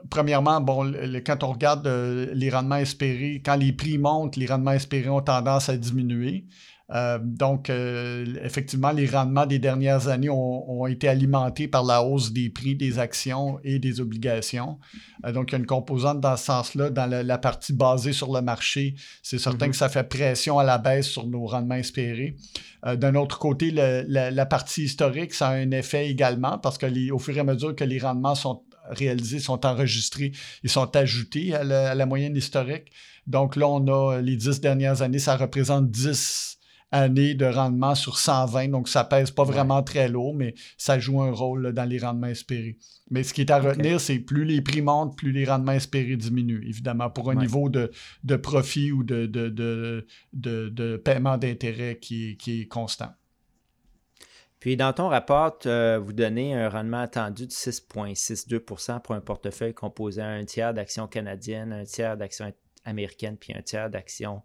premièrement, 0.10 0.62
bon, 0.62 0.94
quand 1.26 1.44
on 1.44 1.52
regarde 1.52 1.86
euh, 1.88 2.28
les 2.34 2.50
rendements 2.50 2.78
espérés, 2.78 3.42
quand 3.44 3.56
les 3.56 3.74
prix 3.74 3.98
montent, 3.98 4.38
les 4.38 4.48
rendements 4.48 4.72
espérés 4.72 5.10
ont 5.10 5.22
tendance 5.22 5.70
à 5.70 5.78
diminuer. 5.78 6.46
Euh, 6.92 7.20
donc, 7.22 7.70
euh, 7.70 8.26
effectivement, 8.44 8.92
les 8.92 9.06
rendements 9.06 9.46
des 9.46 9.60
dernières 9.60 10.08
années 10.08 10.30
ont, 10.30 10.88
été 10.88 11.08
alimentés 11.08 11.68
par 11.68 11.84
la 11.84 12.04
hausse 12.04 12.32
des 12.32 12.50
prix 12.50 12.76
des 12.76 12.98
actions 12.98 13.60
et 13.64 13.78
des 13.78 14.00
obligations. 14.00 14.80
Euh, 15.26 15.32
donc, 15.32 15.50
il 15.50 15.52
y 15.52 15.56
a 15.56 15.60
une 15.60 15.68
composante 15.68 16.20
dans 16.20 16.36
ce 16.36 16.46
sens-là. 16.46 16.90
Dans 16.90 17.06
la, 17.06 17.38
partie 17.38 17.74
basée 17.74 18.14
sur 18.14 18.34
le 18.34 18.42
marché, 18.42 18.96
c'est 19.22 19.38
certain 19.38 19.68
mm-hmm. 19.68 19.72
que 19.72 19.76
ça 19.76 19.90
fait 19.90 20.04
pression 20.04 20.58
à 20.58 20.64
la 20.64 20.78
baisse 20.78 21.08
sur 21.08 21.28
nos 21.28 21.46
rendements 21.46 21.76
espérés. 21.76 22.36
D'un 22.84 23.16
autre 23.16 23.40
côté, 23.40 23.72
la, 23.72 24.46
partie 24.46 24.84
historique, 24.84 25.34
ça 25.34 25.50
a 25.50 25.54
un 25.54 25.72
effet 25.72 26.10
également 26.10 26.58
parce 26.58 26.78
que 26.78 27.12
au 27.12 27.20
fur 27.20 27.36
et 27.36 27.42
à 27.42 27.44
mesure 27.44 27.76
que 27.76 27.84
les 27.84 28.00
rendements 28.00 28.36
sont 28.36 28.64
réalisés, 28.90 29.40
sont 29.40 29.66
enregistrés, 29.66 30.32
ils 30.64 30.70
sont 30.70 30.96
ajoutés 30.96 31.54
à 31.54 31.64
la, 31.64 31.92
à 31.92 31.96
la 31.96 32.06
moyenne 32.06 32.36
historique. 32.36 32.92
Donc 33.28 33.56
là, 33.56 33.68
on 33.68 33.86
a 33.88 34.22
les 34.22 34.36
dix 34.36 34.60
dernières 34.60 35.02
années, 35.02 35.20
ça 35.20 35.36
représente 35.38 35.92
10 35.92 36.59
année 36.92 37.36
de 37.36 37.46
rendement 37.46 37.96
sur 37.96 38.18
120, 38.18 38.70
donc 38.70 38.90
ça 38.90 39.04
pèse 39.04 39.32
pas 39.32 39.44
vraiment 39.44 39.84
très 39.84 40.08
lourd, 40.08 40.34
mais 40.34 40.56
ça 40.78 40.98
joue 40.98 41.22
un 41.22 41.32
rôle 41.32 41.72
dans 41.74 41.86
les 41.86 42.00
rendements 42.00 42.28
espérés. 42.28 42.78
Mais 43.12 43.24
ce 43.24 43.34
qui 43.34 43.42
est 43.42 43.52
à 43.52 43.60
retenir, 43.60 44.00
c'est 44.00 44.20
plus 44.20 44.46
les 44.46 44.62
prix 44.62 44.82
montent, 44.82 45.18
plus 45.18 45.32
les 45.32 45.46
rendements 45.46 45.74
espérés 45.74 46.16
diminuent, 46.16 46.64
évidemment, 46.68 47.10
pour 47.10 47.30
un 47.32 47.36
niveau 47.36 47.70
de, 47.70 47.92
profit 48.38 48.92
ou 48.92 49.04
de, 49.04 49.26
de, 49.26 50.98
paiement 50.98 51.38
d'intérêt 51.38 51.98
qui, 52.00 52.38
est 52.48 52.68
constant. 52.68 53.10
Puis 54.60 54.76
dans 54.76 54.92
ton 54.92 55.08
rapport, 55.08 55.58
euh, 55.68 56.00
vous 56.00 56.12
donnez 56.12 56.54
un 56.54 56.68
rendement 56.68 57.00
attendu 57.00 57.48
de 57.48 57.52
6,62% 57.52 59.02
pour 59.02 59.16
un 59.16 59.22
portefeuille 59.22 59.74
composé 59.74 60.22
à 60.22 60.28
un 60.28 60.44
tiers 60.44 60.74
d'actions 60.74 61.08
canadiennes, 61.08 61.72
un 61.72 61.86
tiers 61.86 62.18
d'actions 62.18 62.52
américaines, 62.84 63.38
puis 63.38 63.54
un 63.56 63.62
tiers 63.62 63.90
d'actions 63.90 64.42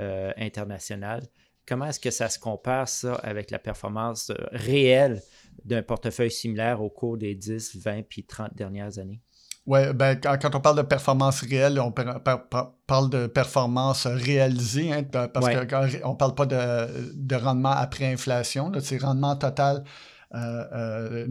euh, 0.00 0.32
internationales. 0.38 1.24
Comment 1.68 1.86
est-ce 1.86 2.00
que 2.00 2.10
ça 2.10 2.30
se 2.30 2.38
compare, 2.38 2.88
ça, 2.88 3.14
avec 3.16 3.50
la 3.50 3.58
performance 3.58 4.30
euh, 4.30 4.34
réelle 4.52 5.20
d'un 5.66 5.82
portefeuille 5.82 6.30
similaire 6.30 6.80
au 6.80 6.88
cours 6.88 7.18
des 7.18 7.34
10, 7.34 7.76
20 7.76 8.02
puis 8.08 8.24
30 8.24 8.54
dernières 8.56 8.98
années? 8.98 9.20
Oui, 9.66 9.80
ben, 9.94 10.18
quand, 10.18 10.54
on 10.54 10.60
parle 10.60 10.78
de 10.78 10.82
performance 10.82 11.42
réelle, 11.42 11.78
on 11.78 11.92
parle 11.92 13.10
de 13.10 13.26
performance 13.26 14.06
réalisée, 14.06 14.90
hein, 14.94 15.02
parce 15.02 15.46
qu'on 15.46 16.12
ne 16.12 16.16
parle 16.16 16.34
pas 16.34 16.46
de, 16.46 17.34
rendement 17.34 17.72
après 17.72 18.10
inflation, 18.10 18.72
c'est 18.80 18.96
rendement 18.96 19.36
total 19.36 19.84
euh, 20.34 20.64
euh, 20.74 21.26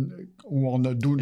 où 0.46 0.74
on 0.74 0.84
a, 0.84 0.94
d'où, 0.96 1.18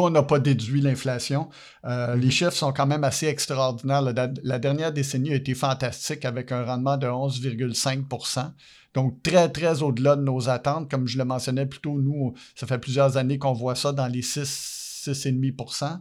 on 0.00 0.10
n'a 0.10 0.22
pas 0.22 0.38
déduit 0.38 0.80
l'inflation. 0.80 1.48
Euh, 1.84 2.14
les 2.14 2.28
mm-hmm. 2.28 2.30
chiffres 2.30 2.52
sont 2.52 2.72
quand 2.72 2.86
même 2.86 3.02
assez 3.02 3.26
extraordinaires. 3.26 4.02
La, 4.02 4.58
dernière 4.58 4.92
décennie 4.92 5.32
a 5.32 5.34
été 5.34 5.54
fantastique 5.54 6.24
avec 6.24 6.52
un 6.52 6.64
rendement 6.64 6.96
de 6.96 7.08
11,5% 7.08 8.52
donc, 8.94 9.22
très, 9.22 9.48
très 9.48 9.82
au-delà 9.82 10.16
de 10.16 10.22
nos 10.22 10.48
attentes. 10.48 10.90
Comme 10.90 11.08
je 11.08 11.18
le 11.18 11.24
mentionnais 11.24 11.66
plus 11.66 11.80
tôt, 11.80 11.98
nous, 11.98 12.34
ça 12.54 12.66
fait 12.66 12.78
plusieurs 12.78 13.16
années 13.16 13.38
qu'on 13.38 13.52
voit 13.52 13.74
ça 13.74 13.92
dans 13.92 14.06
les 14.06 14.22
6, 14.22 15.02
6,5% 15.08 15.98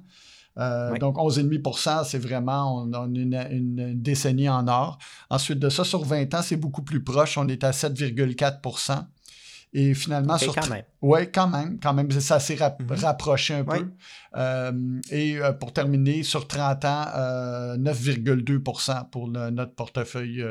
euh, 0.58 0.98
Donc, 0.98 1.16
11,5% 1.16 2.04
c'est 2.06 2.18
vraiment 2.20 2.84
on, 2.84 3.14
une, 3.14 3.94
décennie 3.96 4.50
en 4.50 4.68
or. 4.68 5.00
Ensuite 5.30 5.60
de 5.60 5.70
ça, 5.70 5.84
sur 5.84 6.04
20 6.04 6.34
ans, 6.34 6.42
c'est 6.42 6.58
beaucoup 6.58 6.84
plus 6.84 7.04
proche. 7.04 7.38
On 7.38 7.48
est 7.48 7.64
à 7.64 7.72
7,4 7.72 9.06
et 9.74 9.94
finalement, 9.94 10.38
sur. 10.38 10.54
Quand 10.54 10.70
même. 10.70 10.84
Oui, 11.02 11.32
quand 11.32 11.48
même. 11.48 11.80
Quand 11.80 11.94
même, 11.94 12.12
ça 12.12 12.40
s'est 12.40 12.56
mhm. 12.56 12.92
rapproché 12.96 13.56
un 13.56 13.64
peu. 13.64 13.88
Euh, 14.36 15.00
et 15.10 15.38
euh, 15.38 15.54
pour 15.54 15.72
terminer, 15.72 16.24
sur 16.24 16.48
30 16.48 16.86
ans, 16.86 17.06
9,2% 17.78 18.92
euh, 18.92 19.04
pour 19.12 19.28
notre 19.30 19.74
portefeuille 19.74 20.46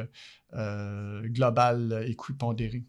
global 1.24 2.04
équipondéré. 2.06 2.84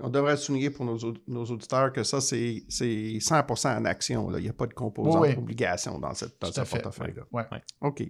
On 0.00 0.10
devrait 0.10 0.36
souligner 0.36 0.70
pour 0.70 0.84
nos, 0.84 0.96
auditeurs 0.96 1.92
que 1.92 2.04
ça, 2.04 2.20
c'est 2.20 2.62
100% 2.68 3.78
en 3.78 3.84
action. 3.84 4.36
Il 4.36 4.42
n'y 4.42 4.48
a 4.48 4.52
pas 4.52 4.66
de 4.66 4.74
composante 4.74 5.34
d'obligation 5.34 5.98
dans, 5.98 6.14
cette, 6.14 6.40
dans 6.40 6.52
ce 6.52 6.60
portefeuille-là. 6.60 7.22
Ouais. 7.32 7.44
OK. 7.80 8.04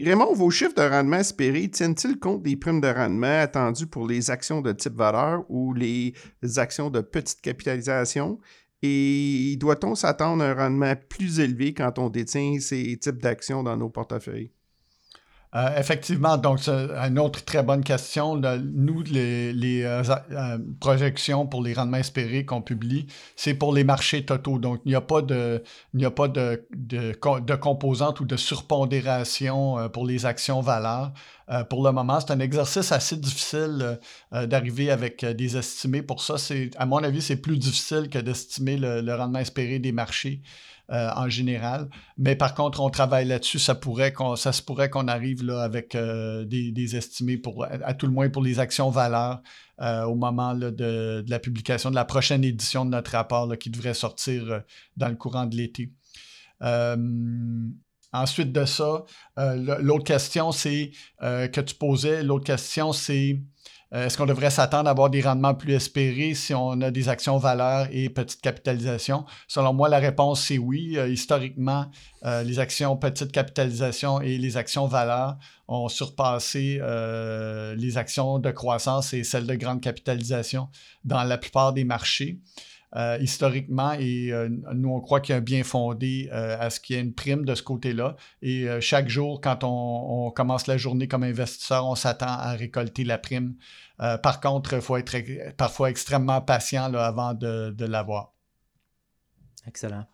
Raymond, 0.00 0.34
vos 0.34 0.50
chiffres 0.50 0.74
de 0.74 0.82
rendement 0.82 1.18
espérés 1.18 1.70
tiennent-ils 1.70 2.18
compte 2.18 2.42
des 2.42 2.56
primes 2.56 2.80
de 2.80 2.88
rendement 2.88 3.40
attendues 3.40 3.86
pour 3.86 4.06
les 4.06 4.30
actions 4.30 4.60
de 4.60 4.72
type 4.72 4.94
valeur 4.94 5.44
ou 5.48 5.72
les 5.74 6.14
actions 6.56 6.90
de 6.90 7.00
petite 7.00 7.40
capitalisation? 7.40 8.38
Et 8.82 9.56
doit-on 9.58 9.94
s'attendre 9.94 10.44
à 10.44 10.48
un 10.50 10.54
rendement 10.54 10.94
plus 11.08 11.40
élevé 11.40 11.72
quand 11.72 11.98
on 11.98 12.10
détient 12.10 12.58
ces 12.60 12.96
types 12.98 13.22
d'actions 13.22 13.62
dans 13.62 13.76
nos 13.76 13.88
portefeuilles? 13.88 14.52
Euh, 15.56 15.78
effectivement, 15.78 16.36
donc 16.36 16.58
c'est 16.60 16.70
une 16.70 17.18
autre 17.18 17.42
très 17.42 17.62
bonne 17.62 17.82
question. 17.82 18.36
nous, 18.36 19.02
les, 19.04 19.82
euh, 19.84 20.02
euh, 20.32 20.58
projections 20.80 21.46
pour 21.46 21.62
les 21.62 21.72
rendements 21.72 21.96
espérés 21.96 22.44
qu'on 22.44 22.60
publie, 22.60 23.06
c'est 23.36 23.54
pour 23.54 23.72
les 23.72 23.82
marchés 23.82 24.26
totaux. 24.26 24.58
Donc, 24.58 24.82
il 24.84 24.90
n'y 24.90 24.94
a 24.94 25.00
pas 25.00 25.22
de, 25.22 25.62
il 25.94 26.00
n'y 26.00 26.04
a 26.04 26.10
pas 26.10 26.28
de, 26.28 26.62
composante 27.56 28.20
ou 28.20 28.26
de 28.26 28.36
surpondération 28.36 29.88
pour 29.90 30.06
les 30.06 30.26
actions 30.26 30.60
valeurs. 30.60 31.12
pour 31.70 31.82
le 31.82 31.92
moment, 31.92 32.20
c'est 32.20 32.32
un 32.32 32.40
exercice 32.40 32.92
assez 32.92 33.16
difficile 33.16 33.98
d'arriver 34.32 34.90
avec 34.90 35.24
des 35.24 35.56
estimés. 35.56 36.02
Pour 36.02 36.20
ça, 36.20 36.36
c'est, 36.36 36.70
à 36.76 36.84
mon 36.84 36.98
avis, 36.98 37.22
c'est 37.22 37.36
plus 37.36 37.56
difficile 37.56 38.10
que 38.10 38.18
d'estimer 38.18 38.76
le 38.76 39.14
rendement 39.14 39.38
espéré 39.38 39.78
des 39.78 39.92
marchés. 39.92 40.42
Euh, 40.92 41.10
en 41.16 41.28
général. 41.28 41.88
Mais 42.16 42.36
par 42.36 42.54
contre, 42.54 42.80
on 42.80 42.90
travaille 42.90 43.26
là-dessus. 43.26 43.58
Ça, 43.58 43.74
pourrait 43.74 44.14
ça 44.36 44.52
se 44.52 44.62
pourrait 44.62 44.88
qu'on 44.88 45.08
arrive 45.08 45.42
là, 45.42 45.62
avec 45.62 45.96
euh, 45.96 46.44
des, 46.44 46.94
estimés, 46.94 47.38
pour, 47.38 47.64
à, 47.64 47.92
tout 47.92 48.06
le 48.06 48.12
moins 48.12 48.28
pour 48.28 48.40
les 48.40 48.60
actions 48.60 48.88
valeurs, 48.88 49.42
euh, 49.80 50.04
au 50.04 50.14
moment 50.14 50.54
de, 50.54 51.24
la 51.26 51.38
publication 51.40 51.90
de 51.90 51.96
la 51.96 52.04
prochaine 52.04 52.44
édition 52.44 52.84
de 52.84 52.90
notre 52.90 53.10
rapport 53.10 53.52
qui 53.58 53.68
devrait 53.68 53.94
sortir 53.94 54.62
dans 54.96 55.08
le 55.08 55.16
courant 55.16 55.46
de 55.46 55.56
l'été. 55.56 55.90
ensuite 58.12 58.52
de 58.52 58.64
ça, 58.64 59.02
l'autre 59.36 60.04
question, 60.04 60.52
c'est 60.52 60.92
que 61.20 61.60
tu 61.62 61.74
posais, 61.74 62.22
l'autre 62.22 62.44
question, 62.44 62.92
c'est 62.92 63.40
est-ce 64.04 64.18
qu'on 64.18 64.26
devrait 64.26 64.50
s'attendre 64.50 64.88
à 64.88 64.90
avoir 64.90 65.10
des 65.10 65.20
rendements 65.20 65.54
plus 65.54 65.74
espérés 65.74 66.34
si 66.34 66.54
on 66.54 66.80
a 66.80 66.90
des 66.90 67.08
actions 67.08 67.38
valeurs 67.38 67.88
et 67.90 68.08
petite 68.08 68.40
capitalisation? 68.40 69.24
Selon 69.48 69.72
moi, 69.72 69.88
la 69.88 69.98
réponse, 69.98 70.42
c'est 70.42 70.58
oui. 70.58 70.98
Euh, 70.98 71.08
historiquement, 71.08 71.86
euh, 72.24 72.42
les 72.42 72.58
actions 72.58 72.96
petite 72.96 73.32
capitalisation 73.32 74.20
et 74.20 74.38
les 74.38 74.56
actions 74.56 74.86
valeurs 74.86 75.36
ont 75.68 75.88
surpassé 75.88 76.80
les 77.76 77.98
actions 77.98 78.38
de 78.38 78.50
croissance 78.50 79.12
et 79.12 79.24
celles 79.24 79.46
de 79.46 79.54
grande 79.54 79.80
capitalisation 79.80 80.68
dans 81.04 81.24
la 81.24 81.38
plupart 81.38 81.72
des 81.72 81.84
marchés. 81.84 82.38
Euh, 82.96 83.18
historiquement 83.20 83.92
et 83.92 84.32
euh, 84.32 84.48
nous, 84.74 84.88
on 84.88 85.00
croit 85.00 85.20
qu'il 85.20 85.34
y 85.34 85.34
a 85.34 85.38
un 85.38 85.42
bien 85.42 85.64
fondé 85.64 86.30
euh, 86.32 86.56
à 86.58 86.70
ce 86.70 86.80
qu'il 86.80 86.96
y 86.96 86.98
ait 86.98 87.02
une 87.02 87.12
prime 87.12 87.44
de 87.44 87.54
ce 87.54 87.62
côté-là. 87.62 88.16
Et 88.40 88.66
chaque 88.80 89.08
jour, 89.08 89.40
quand 89.42 89.58
on, 89.64 90.30
commence 90.30 90.66
la 90.66 90.78
journée 90.78 91.06
comme 91.06 91.22
investisseur, 91.22 91.86
on 91.86 91.94
s'attend 91.94 92.26
à 92.26 92.52
récolter 92.52 93.04
la 93.04 93.18
prime. 93.18 93.54
par 94.22 94.40
contre, 94.40 94.74
il 94.74 94.80
faut 94.80 94.96
être 94.96 95.16
parfois 95.56 95.90
extrêmement 95.90 96.40
patient 96.40 96.92
avant 96.94 97.34
de 97.34 97.84
l'avoir. 97.84 98.32
Excellent. 99.66 100.06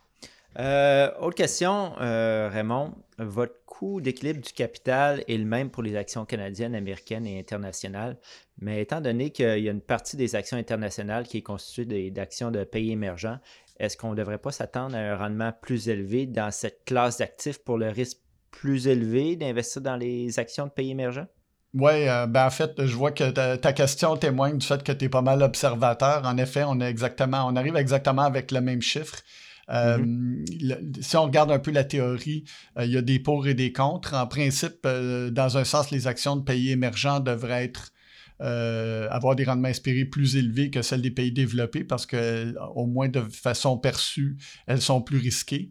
autre 0.58 1.36
question, 1.36 1.92
Raymond. 1.98 2.94
Votre 3.18 3.64
coût 3.64 4.00
d'équilibre 4.00 4.40
du 4.40 4.52
capital 4.52 5.24
est 5.28 5.36
le 5.36 5.44
même 5.44 5.70
pour 5.70 5.82
les 5.82 5.96
actions 5.96 6.24
canadiennes, 6.24 6.74
américaines 6.74 7.26
et 7.26 7.38
internationales. 7.38 8.16
Mais 8.62 8.80
étant 8.80 9.00
donné 9.00 9.30
qu'il 9.30 9.58
y 9.58 9.68
a 9.68 9.72
une 9.72 9.80
partie 9.80 10.16
des 10.16 10.36
actions 10.36 10.56
internationales 10.56 11.26
qui 11.26 11.38
est 11.38 11.42
constituée 11.42 12.12
d'actions 12.12 12.52
de 12.52 12.62
pays 12.62 12.92
émergents, 12.92 13.38
est-ce 13.80 13.96
qu'on 13.96 14.12
ne 14.12 14.14
devrait 14.14 14.38
pas 14.38 14.52
s'attendre 14.52 14.94
à 14.94 15.00
un 15.00 15.16
rendement 15.16 15.52
plus 15.60 15.88
élevé 15.88 16.26
dans 16.26 16.52
cette 16.52 16.84
classe 16.84 17.18
d'actifs 17.18 17.58
pour 17.58 17.76
le 17.76 17.88
risque 17.88 18.18
plus 18.52 18.86
élevé 18.86 19.34
d'investir 19.34 19.82
dans 19.82 19.96
les 19.96 20.38
actions 20.38 20.66
de 20.66 20.70
pays 20.70 20.92
émergents? 20.92 21.26
Oui, 21.74 22.04
ben 22.28 22.46
en 22.46 22.50
fait, 22.50 22.86
je 22.86 22.94
vois 22.94 23.10
que 23.10 23.30
ta, 23.30 23.72
question 23.72 24.16
témoigne 24.16 24.58
du 24.58 24.66
fait 24.66 24.84
que 24.84 24.92
tu 24.92 25.06
es 25.06 25.08
pas 25.08 25.22
mal 25.22 25.42
observateur. 25.42 26.24
En 26.24 26.36
effet, 26.36 26.62
on, 26.64 26.80
est 26.80 26.88
exactement, 26.88 27.44
on 27.48 27.56
arrive 27.56 27.74
exactement 27.74 28.22
avec 28.22 28.52
le 28.52 28.60
même 28.60 28.82
chiffre. 28.82 29.22
Mm-hmm. 29.68 31.02
si 31.02 31.16
on 31.16 31.24
regarde 31.24 31.50
un 31.50 31.58
peu 31.58 31.70
la 31.72 31.82
théorie, 31.82 32.44
il 32.78 32.90
y 32.90 32.96
a 32.96 33.02
des 33.02 33.18
pour 33.18 33.48
et 33.48 33.54
des 33.54 33.72
contre. 33.72 34.14
En 34.14 34.28
principe, 34.28 34.86
dans 34.86 35.58
un 35.58 35.64
sens, 35.64 35.90
les 35.90 36.06
actions 36.06 36.36
de 36.36 36.42
pays 36.42 36.70
émergents 36.70 37.18
devraient 37.18 37.64
être 37.64 37.92
euh, 38.40 39.08
avoir 39.10 39.36
des 39.36 39.44
rendements 39.44 39.68
espérés 39.68 40.04
plus 40.04 40.36
élevés 40.36 40.70
que 40.70 40.82
celles 40.82 41.02
des 41.02 41.10
pays 41.10 41.32
développés 41.32 41.84
parce 41.84 42.06
que, 42.06 42.54
au 42.74 42.86
moins 42.86 43.08
de 43.08 43.20
façon 43.20 43.78
perçue, 43.78 44.36
elles 44.66 44.80
sont 44.80 45.02
plus 45.02 45.18
risquées. 45.18 45.70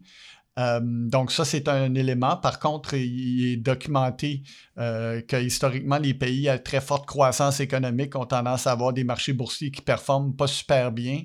Euh, 0.58 0.80
donc 0.82 1.32
ça, 1.32 1.44
c'est 1.44 1.68
un 1.68 1.94
élément. 1.94 2.36
Par 2.36 2.58
contre, 2.58 2.94
il 2.94 3.52
est 3.52 3.56
documenté 3.56 4.42
euh, 4.78 5.22
que 5.22 5.42
historiquement, 5.42 5.98
les 5.98 6.14
pays 6.14 6.48
à 6.48 6.58
très 6.58 6.80
forte 6.80 7.06
croissance 7.06 7.60
économique 7.60 8.16
ont 8.16 8.26
tendance 8.26 8.66
à 8.66 8.72
avoir 8.72 8.92
des 8.92 9.04
marchés 9.04 9.32
boursiers 9.32 9.70
qui 9.70 9.80
performent 9.80 10.36
pas 10.36 10.46
super 10.46 10.92
bien. 10.92 11.22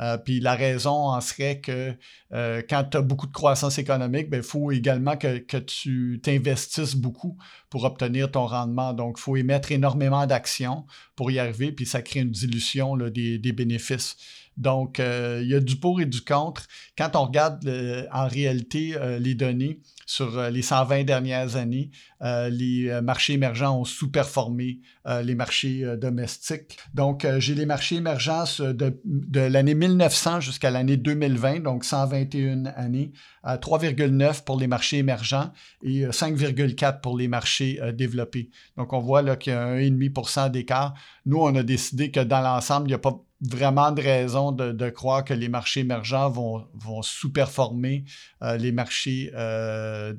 Euh, 0.00 0.16
puis 0.16 0.40
la 0.40 0.54
raison 0.54 1.10
en 1.10 1.20
serait 1.20 1.60
que 1.60 1.94
quand 2.30 2.84
tu 2.90 2.96
as 2.96 3.02
beaucoup 3.02 3.26
de 3.26 3.32
croissance 3.32 3.78
économique, 3.78 4.26
il 4.28 4.30
ben, 4.30 4.42
faut 4.42 4.70
également 4.70 5.16
que, 5.16 5.58
tu 5.58 6.20
t'investisses 6.22 6.94
beaucoup 6.94 7.36
pour 7.68 7.84
obtenir 7.84 8.30
ton 8.30 8.46
rendement. 8.46 8.94
Donc, 8.94 9.16
il 9.18 9.20
faut 9.20 9.36
émettre 9.36 9.72
énormément 9.72 10.26
d'actions 10.26 10.86
pour 11.16 11.30
y 11.30 11.38
arriver, 11.38 11.70
puis 11.72 11.84
ça 11.84 12.00
crée 12.00 12.20
une 12.20 12.30
dilution 12.30 12.96
des 12.96 13.52
bénéfices. 13.52 14.16
Donc, 14.56 15.00
euh, 15.00 15.40
il 15.42 15.48
y 15.48 15.54
a 15.54 15.60
du 15.60 15.76
pour 15.76 16.00
et 16.00 16.06
du 16.06 16.22
contre. 16.22 16.66
Quand 16.98 17.16
on 17.16 17.24
regarde 17.24 17.66
en 18.12 18.28
réalité 18.28 18.94
euh, 18.94 19.18
les 19.18 19.34
données 19.34 19.80
sur 20.04 20.38
euh, 20.38 20.50
les 20.50 20.60
120 20.60 21.04
dernières 21.04 21.56
années, 21.56 21.90
les 22.22 23.00
marchés 23.02 23.32
émergents 23.32 23.80
ont 23.80 23.86
sous-performé 23.86 24.80
les 25.22 25.34
marchés 25.34 25.96
domestiques. 25.96 26.76
Donc, 26.92 27.26
j'ai 27.38 27.54
les 27.54 27.64
marchés 27.64 27.96
émergents 27.96 28.44
de, 28.58 29.00
de 29.06 29.40
l'année 29.40 29.74
1900 29.74 30.40
jusqu'à 30.40 30.70
l'année 30.70 30.98
2020, 30.98 31.60
donc 31.60 31.82
121 31.82 32.66
années, 32.66 33.12
3,9 33.42 34.44
pour 34.44 34.60
les 34.60 34.66
marchés 34.66 34.98
émergents 34.98 35.50
et 35.82 36.04
5,4 36.04 37.00
pour 37.00 37.16
les 37.16 37.26
marchés 37.26 37.80
développés. 37.94 38.50
Donc, 38.76 38.92
on 38.92 38.98
voit 38.98 39.36
qu'il 39.36 39.54
y 39.54 39.56
a 39.56 39.76
1,5% 39.76 40.50
d'écart. 40.50 40.92
Nous, 41.24 41.38
on 41.38 41.54
a 41.54 41.62
décidé 41.62 42.10
que 42.10 42.20
dans 42.20 42.42
l'ensemble, 42.42 42.88
il 42.88 42.90
n'y 42.90 42.94
a 42.94 42.98
pas 42.98 43.18
vraiment 43.40 43.90
de 43.92 44.02
raison 44.02 44.52
de, 44.52 44.90
croire 44.90 45.24
que 45.24 45.32
les 45.32 45.48
marchés 45.48 45.80
émergents 45.80 46.28
vont, 46.30 46.66
vont 46.74 47.02
sous-performer 47.02 48.04
euh, 48.42 48.56
les 48.56 48.72
marchés 48.72 49.30
euh, 49.34 50.12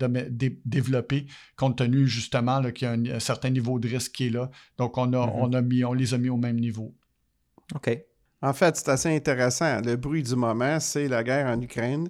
développés, 0.65 1.27
compte 1.55 1.77
tenu 1.77 2.07
justement 2.07 2.61
qu'il 2.71 2.87
y 2.87 3.11
a 3.11 3.15
un, 3.15 3.19
certain 3.19 3.49
niveau 3.49 3.79
de 3.79 3.87
risque 3.87 4.13
qui 4.13 4.27
est 4.27 4.31
là. 4.31 4.49
Donc, 4.77 4.97
on, 4.97 5.13
a, 5.13 5.17
mm-hmm. 5.17 5.31
on, 5.35 5.53
a 5.53 5.61
mis, 5.61 5.83
on 5.83 5.93
les 5.93 6.13
a 6.13 6.17
mis 6.17 6.29
au 6.29 6.37
même 6.37 6.59
niveau. 6.59 6.95
OK. 7.75 7.97
En 8.41 8.53
fait, 8.53 8.75
c'est 8.75 8.89
assez 8.89 9.15
intéressant. 9.15 9.81
Le 9.81 9.95
bruit 9.95 10.23
du 10.23 10.35
moment, 10.35 10.79
c'est 10.79 11.07
la 11.07 11.23
guerre 11.23 11.45
en 11.45 11.61
Ukraine. 11.61 12.09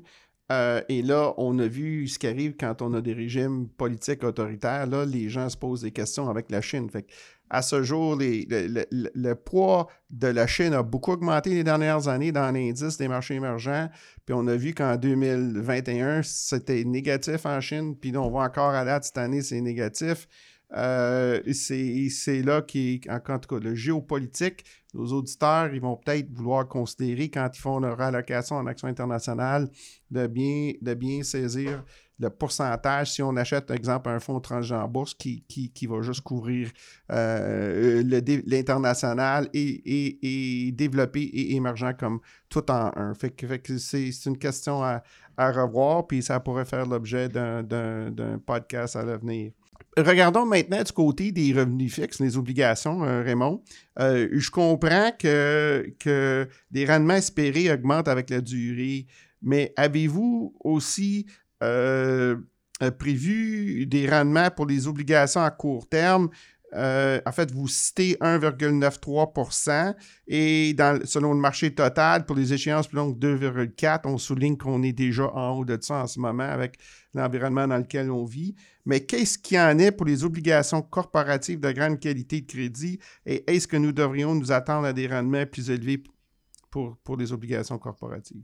Euh, 0.52 0.82
et 0.89 1.02
là, 1.02 1.34
on 1.38 1.58
a 1.60 1.67
vu 1.67 2.08
ce 2.08 2.19
qui 2.19 2.28
arrive 2.28 2.56
quand 2.58 2.82
on 2.82 2.93
a 2.93 3.02
des 3.02 3.13
régimes 3.13 3.69
politiques 3.69 4.24
autoritaires. 4.24 4.86
Là, 4.86 5.06
les 5.06 5.30
gens 5.30 5.47
se 5.50 5.56
posent 5.56 5.82
des 5.82 5.91
questions 5.91 6.30
avec 6.30 6.52
la 6.52 6.62
Chine. 6.62 6.89
Fait 6.89 7.06
à 7.53 7.61
ce 7.61 7.83
jour, 7.83 8.15
le, 8.17 9.33
poids 9.33 9.87
de 10.09 10.27
la 10.27 10.47
Chine 10.47 10.73
a 10.73 10.83
beaucoup 10.83 11.11
augmenté 11.11 11.49
les 11.49 11.65
dernières 11.65 12.07
années 12.07 12.31
dans 12.31 12.49
l'indice 12.49 12.97
des 12.97 13.09
marchés 13.09 13.35
émergents. 13.35 13.89
Puis 14.25 14.33
on 14.33 14.47
a 14.47 14.55
vu 14.55 14.73
qu'en 14.73 14.95
2021, 14.95 16.21
c'était 16.23 16.85
négatif 16.85 17.45
en 17.45 17.59
Chine. 17.59 17.97
Puis 17.97 18.15
on 18.15 18.29
voit 18.29 18.45
encore 18.45 18.73
à 18.73 18.85
date 18.85 19.03
cette 19.03 19.17
année, 19.17 19.41
c'est 19.41 19.59
négatif. 19.59 20.29
Euh, 20.77 21.41
c'est 21.51 22.41
là 22.41 22.61
qui 22.61 23.01
en, 23.09 23.19
tout 23.19 23.55
cas, 23.55 23.61
le 23.61 23.75
géopolitique, 23.75 24.63
nos 24.93 25.06
auditeurs, 25.13 25.73
ils 25.73 25.82
vont 25.82 25.95
peut-être 25.95 26.32
vouloir 26.32 26.67
considérer 26.67 27.30
quand 27.30 27.49
ils 27.54 27.60
font 27.60 27.80
leur 27.80 27.99
allocation 28.01 28.58
en 28.58 28.67
action 28.67 28.88
internationale 28.88 29.69
de 30.10 30.27
bien, 30.27 30.73
de 30.82 30.93
bien 30.93 31.23
saisir 31.23 31.84
le 32.21 32.30
pourcentage, 32.30 33.13
si 33.13 33.23
on 33.23 33.36
achète, 33.36 33.65
par 33.65 33.75
exemple, 33.75 34.10
un 34.10 34.19
fonds 34.19 34.39
transgenre 34.39 34.84
en 34.84 34.88
bourse 34.88 35.15
qui, 35.15 35.43
qui, 35.47 35.88
va 35.88 36.01
juste 36.01 36.21
couvrir 36.21 36.69
euh, 37.12 38.04
l'international 38.45 39.49
et, 39.54 40.67
et, 40.67 40.71
développé 40.71 41.21
et 41.21 41.56
émergent 41.56 41.97
comme 41.97 42.19
tout 42.47 42.69
en 42.69 42.91
un. 42.95 43.15
Fait 43.15 43.32
que, 43.32 43.77
c'est 43.80 44.12
une 44.25 44.38
question 44.38 44.84
à, 44.84 45.01
revoir, 45.38 46.06
puis 46.06 46.21
ça 46.21 46.39
pourrait 46.39 46.65
faire 46.65 46.86
l'objet 46.86 47.27
d'un 47.27 48.39
podcast 48.45 48.95
à 48.95 49.04
l'avenir. 49.04 49.51
Regardons 49.97 50.45
maintenant 50.45 50.84
du 50.84 50.91
côté 50.93 51.34
des 51.34 51.51
revenus 51.51 51.93
fixes, 51.93 52.21
les 52.21 52.38
obligations, 52.38 53.04
euh, 53.04 53.23
Raymond. 53.23 53.62
Euh, 53.99 54.30
je 54.32 54.49
comprends 54.49 55.12
que, 55.19 55.93
que 55.99 56.47
les 56.71 56.86
rendements 56.86 57.15
espérés 57.15 57.69
augmentent 57.71 58.08
avec 58.08 58.30
la 58.30 58.39
durée, 58.39 59.08
mais 59.41 59.73
avez-vous 59.75 60.56
aussi 60.63 61.25
euh, 61.62 62.38
prévu 62.97 63.86
des 63.86 64.10
rendements 64.10 64.49
pour 64.49 64.65
les 64.65 64.88
obligations 64.88 65.41
à 65.41 65.51
court 65.51 65.89
terme? 65.89 66.30
En 66.73 67.32
fait, 67.34 67.51
vous 67.51 67.67
citez 67.67 68.13
1,93% 68.21 69.93
et 70.25 70.73
selon 71.04 71.34
le 71.34 71.39
marché 71.39 71.75
total, 71.75 72.25
pour 72.25 72.38
les 72.38 72.54
échéances 72.54 72.88
plus 72.88 72.95
longues, 72.95 73.19
2,4 73.19 74.04
On 74.06 74.17
souligne 74.17 74.56
qu'on 74.56 74.82
est 74.84 74.93
déjà 74.93 75.25
en 75.34 75.58
haut 75.58 75.65
de 75.65 75.77
ça 75.82 76.04
en 76.04 76.08
ce 76.08 76.17
moment 76.17 76.47
avec 76.47 76.77
l'environnement 77.13 77.67
dans 77.67 77.75
lequel 77.75 78.10
on 78.10 78.23
vit. 78.23 78.56
Mais 78.85 79.05
qu'est-ce 79.05 79.37
qu'il 79.37 79.59
en 79.59 79.77
est 79.77 79.91
pour 79.91 80.05
les 80.05 80.23
obligations 80.23 80.81
corporatives 80.81 81.59
de 81.59 81.71
grande 81.71 81.99
qualité 81.99 82.41
de 82.41 82.47
crédit? 82.47 82.99
Et 83.25 83.43
est-ce 83.51 83.67
que 83.67 83.77
nous 83.77 83.91
devrions 83.91 84.35
nous 84.35 84.51
attendre 84.51 84.87
à 84.87 84.93
des 84.93 85.07
rendements 85.07 85.45
plus 85.45 85.69
élevés 85.69 86.03
pour, 86.69 86.97
pour 87.03 87.17
les 87.17 87.31
obligations 87.31 87.77
corporatives? 87.77 88.43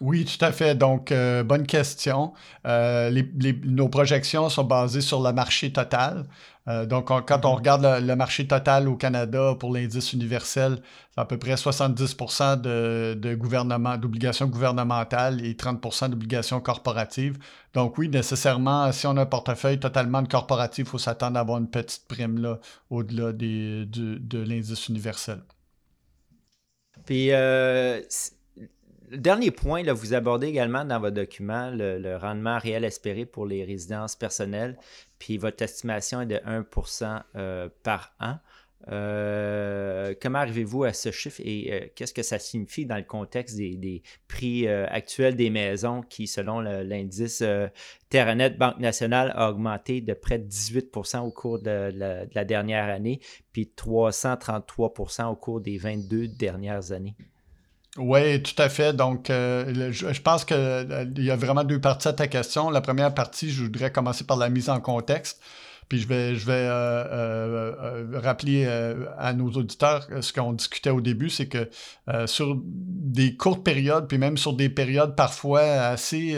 Oui, 0.00 0.26
tout 0.26 0.44
à 0.44 0.52
fait. 0.52 0.74
Donc, 0.74 1.10
euh, 1.10 1.42
bonne 1.42 1.66
question. 1.66 2.34
Euh, 2.66 3.22
nos 3.64 3.88
projections 3.88 4.48
sont 4.50 4.64
basées 4.64 5.00
sur 5.00 5.22
le 5.22 5.32
marché 5.32 5.72
total. 5.72 6.26
Euh, 6.68 6.84
donc, 6.84 7.06
quand 7.06 7.44
on 7.44 7.50
mhm. 7.50 7.56
regarde 7.56 8.02
le, 8.02 8.16
marché 8.16 8.46
total 8.46 8.88
au 8.88 8.96
Canada 8.96 9.54
pour 9.58 9.72
l'indice 9.72 10.12
universel, 10.12 10.82
c'est 11.14 11.20
à 11.20 11.24
peu 11.24 11.38
près 11.38 11.56
70 11.56 12.16
de, 12.58 13.34
gouvernement, 13.34 13.96
d'obligations 13.96 14.46
gouvernementales 14.48 15.42
et 15.44 15.54
30% 15.54 16.10
d'obligations 16.10 16.60
corporatives. 16.60 17.38
Donc, 17.72 17.96
oui, 17.96 18.08
nécessairement, 18.10 18.92
si 18.92 19.06
on 19.06 19.16
a 19.16 19.22
un 19.22 19.26
portefeuille 19.26 19.80
totalement 19.80 20.20
de 20.20 20.28
corporatif, 20.28 20.86
il 20.86 20.90
faut 20.90 20.98
s'attendre 20.98 21.38
à 21.38 21.40
avoir 21.40 21.58
une 21.58 21.70
petite 21.70 22.06
prime 22.06 22.38
là, 22.38 22.58
au-delà 22.90 23.32
de 23.32 24.38
l'indice 24.44 24.88
universel. 24.88 25.38
Puis, 27.06 27.30
dernier 29.10 29.50
point, 29.50 29.82
vous 29.92 30.14
abordez 30.14 30.48
également 30.48 30.84
dans 30.84 31.00
votre 31.00 31.14
document 31.14 31.70
le, 31.72 32.16
rendement 32.16 32.58
réel 32.58 32.84
espéré 32.84 33.26
pour 33.26 33.46
les 33.46 33.64
résidences 33.64 34.16
personnelles, 34.16 34.76
puis 35.18 35.38
votre 35.38 35.62
estimation 35.62 36.22
est 36.22 36.26
de 36.26 36.36
1% 36.36 37.22
euh, 37.36 37.68
par 37.82 38.14
an. 38.20 38.38
Euh, 38.88 40.14
comment 40.20 40.38
arrivez-vous 40.38 40.84
à 40.84 40.92
ce 40.92 41.10
chiffre 41.10 41.40
et 41.42 41.72
euh, 41.72 41.86
qu'est-ce 41.96 42.14
que 42.14 42.22
ça 42.22 42.38
signifie 42.38 42.86
dans 42.86 42.96
le 42.96 43.02
contexte 43.02 43.56
des, 43.56 44.02
prix 44.28 44.68
actuels 44.68 45.34
des 45.34 45.50
maisons 45.50 46.02
qui, 46.02 46.26
selon 46.26 46.60
l'indice 46.60 47.42
Terranet 48.10 48.50
Banque 48.50 48.78
Nationale, 48.78 49.32
a 49.34 49.50
augmenté 49.50 50.00
de 50.00 50.12
près 50.14 50.38
de 50.38 50.48
18% 50.48 51.20
au 51.20 51.30
cours 51.30 51.58
de 51.60 51.90
la, 51.94 52.26
de 52.26 52.34
la 52.34 52.44
dernière 52.44 52.88
année, 52.88 53.20
puis 53.52 53.72
333% 53.76 55.26
au 55.26 55.36
cours 55.36 55.60
des 55.60 55.78
22 55.78 56.28
dernières 56.28 56.92
années? 56.92 57.16
Oui, 57.98 58.42
tout 58.42 58.60
à 58.60 58.68
fait. 58.68 58.92
Donc, 58.92 59.30
euh, 59.30 59.90
je, 59.90 60.20
pense 60.20 60.44
qu'il 60.44 60.56
euh, 60.56 61.06
y 61.16 61.30
a 61.30 61.36
vraiment 61.36 61.64
deux 61.64 61.80
parties 61.80 62.08
à 62.08 62.12
ta 62.12 62.26
question. 62.26 62.70
La 62.70 62.80
première 62.80 63.14
partie, 63.14 63.50
je 63.50 63.62
voudrais 63.62 63.90
commencer 63.90 64.24
par 64.24 64.36
la 64.36 64.48
mise 64.50 64.68
en 64.68 64.80
contexte. 64.80 65.40
Puis 65.88 66.00
je 66.00 66.08
vais, 66.08 66.34
je 66.34 66.46
vais 66.46 66.66
euh, 66.68 68.04
rappeler 68.14 68.66
à 69.18 69.32
nos 69.32 69.50
auditeurs 69.50 70.06
ce 70.20 70.32
qu'on 70.32 70.52
discutait 70.52 70.90
au 70.90 71.00
début, 71.00 71.30
c'est 71.30 71.46
que 71.46 71.68
sur 72.26 72.60
des 72.64 73.36
courtes 73.36 73.64
périodes, 73.64 74.08
puis 74.08 74.18
même 74.18 74.36
sur 74.36 74.52
des 74.52 74.68
périodes 74.68 75.14
parfois 75.14 75.62
assez 75.62 76.36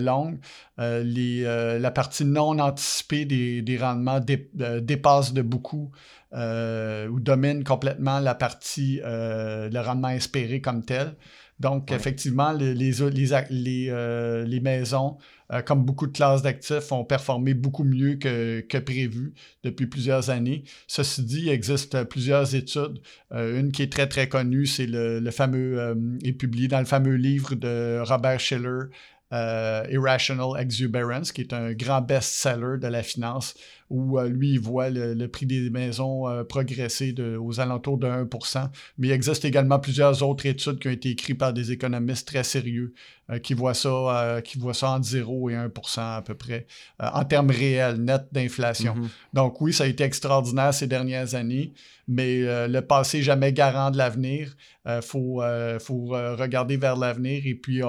longues, 0.00 0.38
les, 0.78 1.42
la 1.78 1.90
partie 1.90 2.24
non 2.24 2.58
anticipée 2.58 3.24
des, 3.24 3.62
des 3.62 3.76
rendements 3.76 4.20
dépasse 4.20 5.32
de 5.32 5.42
beaucoup 5.42 5.90
euh, 6.34 7.08
ou 7.08 7.20
domine 7.20 7.62
complètement 7.64 8.18
la 8.18 8.34
partie, 8.34 9.00
euh, 9.04 9.70
le 9.70 9.80
rendement 9.80 10.08
espéré 10.08 10.60
comme 10.60 10.84
tel. 10.84 11.14
Donc, 11.60 11.92
effectivement, 11.92 12.52
les, 12.52 12.74
les, 12.74 13.00
euh, 13.00 14.44
les, 14.44 14.60
maisons, 14.60 15.16
comme 15.64 15.84
beaucoup 15.84 16.06
de 16.06 16.12
classes 16.12 16.42
d'actifs, 16.42 16.92
ont 16.92 17.04
performé 17.04 17.54
beaucoup 17.54 17.84
mieux 17.84 18.16
que, 18.16 18.78
prévu 18.78 19.32
depuis 19.64 19.86
plusieurs 19.86 20.30
années. 20.30 20.64
Ceci 20.86 21.22
dit, 21.22 21.42
il 21.42 21.48
existe 21.48 22.04
plusieurs 22.04 22.54
études. 22.54 23.00
une 23.32 23.72
qui 23.72 23.82
est 23.82 23.92
très, 23.92 24.08
très 24.08 24.28
connue, 24.28 24.66
c'est 24.66 24.86
le, 24.86 25.30
fameux, 25.30 25.96
est 26.24 26.32
publié 26.32 26.68
dans 26.68 26.80
le 26.80 26.84
fameux 26.84 27.14
livre 27.14 27.54
de 27.54 28.00
Robert 28.02 28.40
Schiller, 28.40 28.90
Irrational 29.32 30.60
Exuberance, 30.60 31.32
qui 31.32 31.42
est 31.42 31.52
un 31.52 31.72
grand 31.72 32.00
best-seller 32.00 32.78
de 32.78 32.86
la 32.86 33.02
finance, 33.02 33.54
où 33.90 34.18
lui, 34.20 34.52
il 34.52 34.60
voit 34.60 34.90
le, 34.90 35.26
prix 35.26 35.46
des 35.46 35.70
maisons 35.70 36.24
progresser 36.48 37.12
de, 37.12 37.36
aux 37.36 37.60
alentours 37.60 37.98
de 37.98 38.06
1% 38.06 38.68
Mais 38.98 39.08
il 39.08 39.12
existe 39.12 39.44
également 39.44 39.78
plusieurs 39.78 40.22
autres 40.22 40.46
études 40.46 40.78
qui 40.78 40.88
ont 40.88 40.92
été 40.92 41.10
écrites 41.10 41.38
par 41.38 41.52
des 41.52 41.72
économistes 41.72 42.26
très 42.26 42.44
sérieux 42.44 42.94
qui, 43.42 43.54
voient 43.54 43.74
ça, 43.74 44.40
qui 44.44 44.58
voient 44.58 44.74
ça 44.74 44.90
entre 44.90 45.06
0 45.06 45.50
et 45.50 45.54
1% 45.54 46.00
à 46.00 46.22
peu 46.22 46.34
près, 46.34 46.66
en 46.98 47.24
termes 47.24 47.50
réels, 47.50 47.96
nets 47.96 48.28
d'inflation. 48.32 48.94
Mm-hmm. 48.94 49.34
Donc 49.34 49.60
oui, 49.60 49.72
ça 49.72 49.84
a 49.84 49.86
été 49.86 50.04
extraordinaire 50.04 50.74
ces 50.74 50.86
dernières 50.86 51.34
années 51.34 51.72
mais 52.08 52.42
euh, 52.42 52.68
le 52.68 52.82
passé 52.82 53.22
jamais 53.22 53.52
garant 53.52 53.90
de 53.90 53.98
l'avenir. 53.98 54.56
Il 54.84 54.90
euh, 54.90 55.02
faut, 55.02 55.42
euh, 55.42 55.78
faut 55.80 56.06
regarder 56.06 56.76
vers 56.76 56.96
l'avenir. 56.96 57.42
Et 57.44 57.54
puis, 57.54 57.80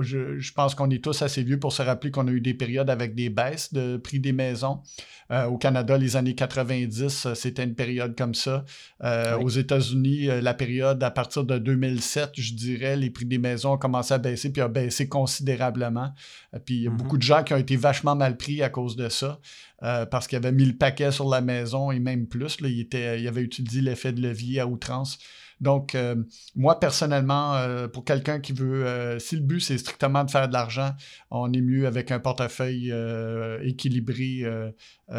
je, 0.00 0.52
pense 0.52 0.74
qu'on 0.74 0.90
est 0.90 1.02
tous 1.02 1.22
assez 1.22 1.42
vieux 1.42 1.58
pour 1.58 1.72
se 1.72 1.82
rappeler 1.82 2.10
qu'on 2.10 2.28
a 2.28 2.30
eu 2.30 2.40
des 2.40 2.54
périodes 2.54 2.90
avec 2.90 3.14
des 3.14 3.30
baisses 3.30 3.72
de 3.72 3.96
prix 3.96 4.20
des 4.20 4.32
maisons. 4.32 4.80
Au 5.48 5.58
Canada, 5.58 5.96
les 5.98 6.16
années 6.16 6.34
90, 6.34 7.28
c'était 7.34 7.64
une 7.64 7.74
période 7.74 8.16
comme 8.16 8.34
ça. 8.34 8.64
Aux 9.40 9.48
États-Unis, 9.48 10.26
la 10.40 10.54
période 10.54 11.02
à 11.02 11.10
partir 11.10 11.44
de 11.44 11.58
2007, 11.58 12.30
je 12.34 12.54
dirais, 12.54 12.96
les 12.96 13.10
prix 13.10 13.24
des 13.24 13.38
maisons 13.38 13.72
ont 13.72 13.78
commencé 13.78 14.14
à 14.14 14.18
baisser, 14.18 14.52
puis 14.52 14.62
a 14.62 14.68
baissé 14.68 15.08
considérablement. 15.08 16.12
puis, 16.64 16.74
il 16.76 16.82
y 16.82 16.86
a 16.86 16.90
mm-hmm. 16.90 16.96
beaucoup 16.96 17.18
de 17.18 17.22
gens 17.22 17.42
qui 17.42 17.54
ont 17.54 17.58
été 17.58 17.76
vachement 17.76 18.14
mal 18.14 18.36
pris 18.36 18.62
à 18.62 18.68
cause 18.68 18.96
de 18.96 19.08
ça. 19.08 19.38
Euh, 19.82 20.06
parce 20.06 20.28
qu'il 20.28 20.36
avait 20.36 20.52
mis 20.52 20.64
le 20.64 20.76
paquet 20.76 21.10
sur 21.10 21.28
la 21.28 21.40
maison 21.40 21.90
et 21.90 21.98
même 21.98 22.26
plus. 22.26 22.58
il, 22.60 23.28
avait 23.28 23.42
utilisé 23.42 23.80
l'effet 23.80 24.12
de 24.12 24.20
levier 24.20 24.60
à 24.60 24.66
outrance. 24.66 25.18
Donc, 25.60 25.94
euh, 25.94 26.16
moi, 26.56 26.80
personnellement, 26.80 27.54
euh, 27.54 27.86
pour 27.86 28.04
quelqu'un 28.04 28.40
qui 28.40 28.52
veut, 28.52 29.16
si 29.20 29.36
le 29.36 29.42
but 29.42 29.60
c'est 29.60 29.78
strictement 29.78 30.24
de 30.24 30.30
faire 30.30 30.48
de 30.48 30.52
l'argent, 30.52 30.90
on 31.30 31.52
est 31.52 31.60
mieux 31.60 31.86
avec 31.86 32.10
un 32.10 32.20
portefeuille 32.20 32.92
équilibré 33.62 34.44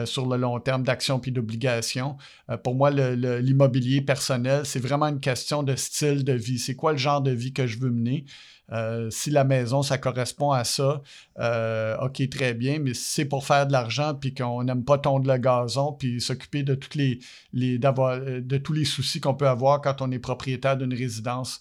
sur 0.06 0.28
le 0.28 0.38
long 0.38 0.60
terme 0.60 0.84
d'actions 0.84 1.20
puis 1.20 1.32
d'obligations. 1.32 2.18
pour 2.64 2.76
moi, 2.76 2.90
l'immobilier 2.90 4.02
personnel, 4.02 4.66
c'est 4.66 4.80
vraiment 4.80 5.08
une 5.08 5.22
question 5.22 5.64
de 5.64 5.76
style 5.76 6.24
de 6.24 6.34
vie. 6.34 6.60
C'est 6.60 6.76
quoi 6.76 6.92
le 6.94 6.98
genre 6.98 7.22
de 7.22 7.32
vie 7.32 7.54
que 7.54 7.68
je 7.68 7.80
veux 7.80 7.90
mener? 7.90 8.26
Euh, 8.72 9.10
si 9.10 9.30
la 9.30 9.44
maison, 9.44 9.84
ça 9.84 9.98
correspond 9.98 10.52
à 10.52 10.64
ça, 10.64 11.02
euh, 11.40 11.98
OK, 11.98 12.28
très 12.30 12.54
bien, 12.54 12.80
mais 12.80 12.94
si 12.94 13.04
c'est 13.04 13.26
pour 13.26 13.46
faire 13.46 13.68
de 13.68 13.72
l'argent, 13.72 14.16
puis 14.16 14.34
qu'on 14.34 14.64
n'aime 14.64 14.84
pas 14.86 14.98
tondre 14.98 15.30
le 15.32 15.38
gazon, 15.38 15.94
puis 15.94 16.22
s'occuper 16.22 16.64
de, 16.64 16.78
les, 16.96 17.20
euh, 17.54 18.42
de 18.42 18.58
tous 18.58 18.74
les 18.74 18.86
soucis 18.86 19.20
qu'on 19.20 19.36
peut 19.36 19.48
avoir 19.48 19.82
quand 19.82 20.02
on 20.02 20.12
est 20.12 20.20
propriétaire 20.20 20.78
d'une 20.78 20.94
résidence, 20.94 21.60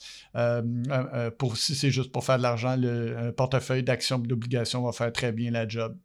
pour, 1.38 1.56
si 1.56 1.74
c'est 1.74 1.90
juste 1.90 2.12
pour 2.12 2.24
faire 2.24 2.38
de 2.38 2.42
l'argent, 2.42 2.76
le 2.78 3.30
portefeuille 3.32 3.82
d'actions 3.82 4.18
d'obligations 4.18 4.82
va 4.82 4.92
faire 4.92 5.12
très 5.12 5.32
bien 5.32 5.50
la 5.50 5.66
job. 5.68 5.96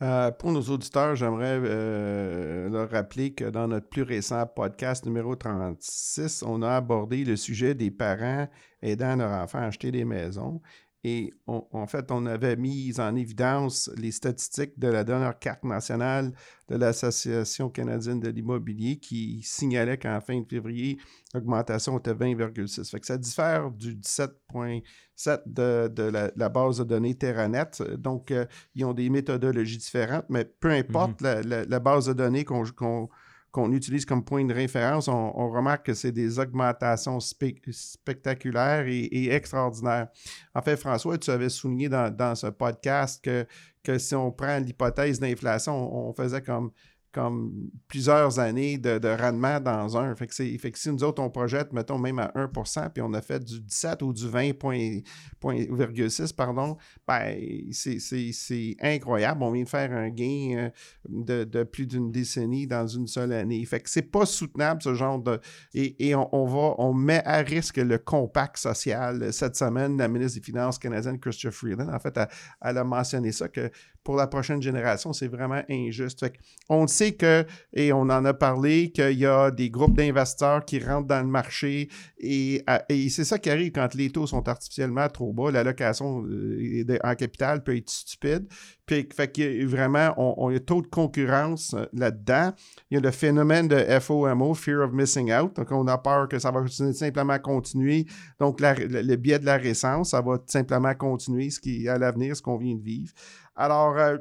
Euh, 0.00 0.30
pour 0.30 0.52
nos 0.52 0.62
auditeurs, 0.62 1.16
j'aimerais 1.16 1.58
euh, 1.60 2.68
leur 2.68 2.88
rappeler 2.88 3.34
que 3.34 3.44
dans 3.50 3.66
notre 3.66 3.88
plus 3.88 4.02
récent 4.02 4.46
podcast 4.46 5.04
numéro 5.04 5.34
36, 5.34 6.44
on 6.46 6.62
a 6.62 6.76
abordé 6.76 7.24
le 7.24 7.34
sujet 7.34 7.74
des 7.74 7.90
parents 7.90 8.46
aidant 8.80 9.16
leurs 9.16 9.32
enfants 9.32 9.58
à 9.58 9.64
acheter 9.64 9.90
des 9.90 10.04
maisons. 10.04 10.60
Et 11.04 11.32
en 11.46 11.86
fait, 11.86 12.10
on 12.10 12.26
avait 12.26 12.56
mis 12.56 12.98
en 12.98 13.14
évidence 13.14 13.88
les 13.96 14.10
statistiques 14.10 14.76
de 14.80 14.88
la 14.88 15.04
dernière 15.04 15.38
carte 15.38 15.62
nationale 15.62 16.32
de 16.68 16.74
l'Association 16.74 17.70
canadienne 17.70 18.18
de 18.18 18.28
l'immobilier 18.28 18.98
qui 18.98 19.40
signalait 19.44 19.96
qu'en 19.96 20.20
fin 20.20 20.40
de 20.40 20.46
février, 20.46 20.98
l'augmentation 21.34 21.98
était 21.98 22.14
20,6. 22.14 22.90
Fait 22.90 22.98
que 22.98 23.06
ça 23.06 23.16
diffère 23.16 23.70
du 23.70 23.94
17,7 23.94 25.42
de, 25.46 26.30
la, 26.34 26.48
base 26.48 26.78
de 26.78 26.84
données 26.84 27.14
Terranet. 27.14 27.80
Donc, 27.96 28.32
euh, 28.32 28.46
ils 28.74 28.84
ont 28.84 28.92
des 28.92 29.08
méthodologies 29.08 29.78
différentes, 29.78 30.26
mais 30.28 30.44
peu 30.44 30.70
importe 30.70 31.22
mm-hmm. 31.22 31.68
la, 31.68 31.80
base 31.80 32.06
de 32.06 32.12
données 32.12 32.44
qu'on 32.44 33.08
qu'on 33.50 33.72
utilise 33.72 34.04
comme 34.04 34.24
point 34.24 34.44
de 34.44 34.52
référence, 34.52 35.08
on, 35.08 35.50
remarque 35.50 35.86
que 35.86 35.94
c'est 35.94 36.12
des 36.12 36.38
augmentations 36.38 37.18
spectaculaires 37.20 38.86
et, 38.86 39.30
extraordinaires. 39.30 40.08
En 40.54 40.62
fait, 40.62 40.76
François, 40.76 41.16
tu 41.18 41.30
avais 41.30 41.48
souligné 41.48 41.88
dans, 41.88 42.34
ce 42.34 42.48
podcast 42.48 43.24
que, 43.24 43.98
si 43.98 44.14
on 44.14 44.30
prend 44.30 44.58
l'hypothèse 44.58 45.18
d'inflation, 45.18 46.08
on, 46.08 46.12
faisait 46.12 46.42
comme 46.42 46.72
comme 47.12 47.70
plusieurs 47.88 48.38
années 48.38 48.78
de, 48.78 49.08
rendement 49.08 49.60
dans 49.60 49.96
un. 49.96 50.14
Fait 50.14 50.26
que, 50.26 50.34
fait 50.34 50.70
que 50.70 50.78
si 50.78 50.90
nous 50.90 51.02
autres, 51.04 51.22
on 51.22 51.30
projette, 51.30 51.72
mettons, 51.72 51.96
même 51.98 52.18
à 52.18 52.30
1 52.34 52.50
puis 52.92 53.02
on 53.02 53.14
a 53.14 53.22
fait 53.22 53.42
du 53.42 53.60
17 53.60 54.02
ou 54.02 54.12
du 54.12 54.26
20,6, 54.26 56.34
pardon, 56.34 56.76
ben, 57.06 57.34
c'est 57.72 58.76
incroyable. 58.80 59.42
On 59.42 59.52
vient 59.52 59.64
de 59.64 59.68
faire 59.68 59.92
un 59.92 60.10
gain 60.10 60.70
euh, 61.08 61.44
de, 61.44 61.62
plus 61.62 61.86
d'une 61.86 62.12
décennie 62.12 62.66
dans 62.66 62.86
une 62.86 63.06
seule 63.06 63.32
année. 63.32 63.64
Fait 63.64 63.80
que 63.80 63.88
c'est 63.88 64.02
pas 64.02 64.26
soutenable, 64.26 64.82
ce 64.82 64.92
genre 64.94 65.18
de... 65.18 65.40
Et, 65.74 66.14
on, 66.14 66.46
va, 66.46 66.74
on 66.78 66.92
met 66.92 67.22
à 67.24 67.38
risque 67.38 67.78
le 67.78 67.98
compact 67.98 68.58
social. 68.58 69.32
Cette 69.32 69.56
semaine, 69.56 69.96
la 69.96 70.08
ministre 70.08 70.38
des 70.38 70.44
Finances 70.44 70.78
canadienne, 70.78 71.18
Christian 71.18 71.50
Freeland, 71.50 71.88
en 71.92 71.98
fait, 71.98 72.18
elle 72.60 72.78
a 72.78 72.84
mentionné 72.84 73.32
ça, 73.32 73.48
que 73.48 73.70
pour 74.04 74.16
la 74.16 74.26
prochaine 74.26 74.62
génération, 74.62 75.12
c'est 75.12 75.28
vraiment 75.28 75.62
injuste. 75.68 76.24
on 76.68 76.86
que, 77.16 77.44
et 77.72 77.92
on 77.92 78.02
en 78.02 78.24
a 78.24 78.34
parlé, 78.34 78.90
qu'il 78.90 79.18
y 79.18 79.26
a 79.26 79.50
des 79.50 79.70
groupes 79.70 79.96
d'investisseurs 79.96 80.64
qui 80.64 80.78
rentrent 80.78 81.08
dans 81.08 81.20
le 81.20 81.28
marché 81.28 81.88
et, 82.18 82.64
c'est 83.10 83.24
ça 83.24 83.38
qui 83.38 83.50
arrive 83.50 83.72
quand 83.72 83.94
les 83.94 84.10
taux 84.10 84.26
sont 84.26 84.48
artificiellement 84.48 85.08
trop 85.08 85.32
bas. 85.32 85.50
L'allocation 85.50 86.24
euh, 86.26 86.84
en 87.04 87.14
capital 87.14 87.62
peut 87.62 87.76
être 87.76 87.90
stupide. 87.90 88.48
Puis, 88.86 89.08
fait 89.14 89.28
que 89.28 89.66
vraiment, 89.66 90.14
on, 90.16 90.50
y 90.50 90.56
a 90.56 90.60
taux 90.60 90.82
de 90.82 90.86
concurrence 90.86 91.74
euh, 91.74 91.84
là-dedans. 91.92 92.52
Il 92.90 92.94
y 92.94 92.98
a 92.98 93.00
le 93.00 93.10
phénomène 93.10 93.68
de 93.68 93.76
FOMO, 94.00 94.54
Fear 94.54 94.80
of 94.80 94.92
Missing 94.92 95.32
Out. 95.32 95.56
Donc, 95.56 95.70
on 95.70 95.86
a 95.86 95.98
peur 95.98 96.28
que 96.28 96.38
ça 96.38 96.50
va 96.50 96.66
simplement 96.66 97.38
continuer. 97.38 98.06
Donc, 98.40 98.60
le, 98.60 99.16
biais 99.16 99.38
de 99.38 99.46
la 99.46 99.56
récence, 99.56 100.10
ça 100.10 100.20
va 100.20 100.38
simplement 100.46 100.94
continuer 100.94 101.50
ce 101.50 101.60
qui 101.60 101.88
à 101.88 101.98
l'avenir, 101.98 102.34
ce 102.36 102.42
qu'on 102.42 102.56
vient 102.56 102.74
de 102.74 102.82
vivre. 102.82 103.12
Alors, 103.54 103.96
euh, 103.98 104.16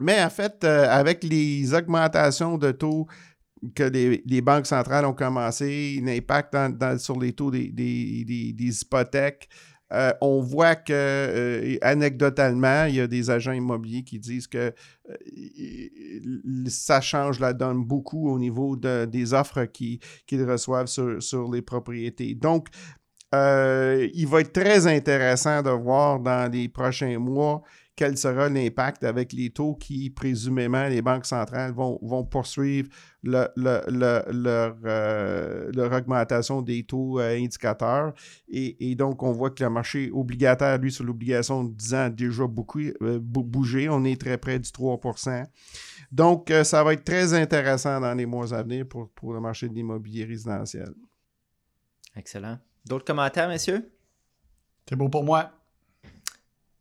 mais 0.00 0.22
en 0.22 0.30
fait, 0.30 0.64
euh, 0.64 0.86
avec 0.88 1.22
les 1.22 1.74
augmentations 1.74 2.56
de 2.56 2.72
taux 2.72 3.06
que 3.74 3.82
les, 3.82 4.40
banques 4.40 4.66
centrales 4.66 5.04
ont 5.04 5.12
commencé, 5.12 6.00
l'impact 6.02 6.56
sur 6.98 7.20
les 7.20 7.34
taux 7.34 7.50
des, 7.50 7.70
hypothèques, 8.58 9.50
euh, 9.92 10.12
on 10.22 10.40
voit 10.40 10.76
que, 10.76 11.76
anecdotalement, 11.82 12.84
il 12.84 12.94
y 12.94 13.00
a 13.00 13.06
des 13.06 13.28
agents 13.28 13.52
immobiliers 13.52 14.02
qui 14.02 14.18
disent 14.18 14.46
que 14.46 14.72
ça 16.68 17.02
change 17.02 17.38
la 17.38 17.52
donne 17.52 17.84
beaucoup 17.84 18.30
au 18.30 18.38
niveau 18.38 18.76
des 18.76 19.34
offres 19.34 19.64
qu'ils 19.66 20.00
reçoivent 20.48 20.86
sur, 20.86 21.50
les 21.52 21.60
propriétés. 21.60 22.34
Donc, 22.34 22.68
il 23.34 24.26
va 24.26 24.40
être 24.40 24.52
très 24.52 24.86
intéressant 24.86 25.60
de 25.60 25.70
voir 25.70 26.18
dans 26.18 26.50
les 26.50 26.70
prochains 26.70 27.18
mois 27.18 27.62
quel 28.00 28.16
sera 28.16 28.48
l'impact 28.48 29.04
avec 29.04 29.30
les 29.34 29.50
taux 29.50 29.74
qui, 29.74 30.08
présumément, 30.08 30.88
les 30.88 31.02
banques 31.02 31.26
centrales 31.26 31.72
vont, 31.72 31.98
vont 32.00 32.24
poursuivre 32.24 32.88
leur, 33.22 33.50
euh, 33.58 34.72
leur, 35.74 35.92
augmentation 35.92 36.62
des 36.62 36.82
taux 36.84 37.20
euh, 37.20 37.36
indicateurs. 37.36 38.14
Et, 38.48 38.94
donc, 38.94 39.22
on 39.22 39.32
voit 39.32 39.50
que 39.50 39.62
le 39.62 39.68
marché 39.68 40.10
obligataire, 40.14 40.78
lui, 40.78 40.90
sur 40.90 41.04
l'obligation 41.04 41.62
de 41.62 41.74
10 41.74 41.94
ans, 41.94 41.98
a 41.98 42.08
déjà 42.08 42.46
beaucoup 42.46 42.80
euh, 42.80 43.18
bougé. 43.20 43.90
On 43.90 44.02
est 44.06 44.18
très 44.18 44.38
près 44.38 44.58
du 44.58 44.70
3% 44.70 45.44
Donc, 46.10 46.50
ça 46.64 46.82
va 46.82 46.94
être 46.94 47.04
très 47.04 47.34
intéressant 47.34 48.00
dans 48.00 48.14
les 48.14 48.24
mois 48.24 48.54
à 48.54 48.62
venir 48.62 48.88
pour, 48.88 49.10
pour 49.10 49.34
le 49.34 49.40
marché 49.40 49.68
de 49.68 49.74
l'immobilier 49.74 50.24
résidentiel. 50.24 50.94
Excellent. 52.16 52.58
D'autres 52.86 53.04
commentaires, 53.04 53.48
messieurs? 53.48 53.92
C'est 54.88 54.96
beau 54.96 55.10
pour 55.10 55.22
moi. 55.22 55.52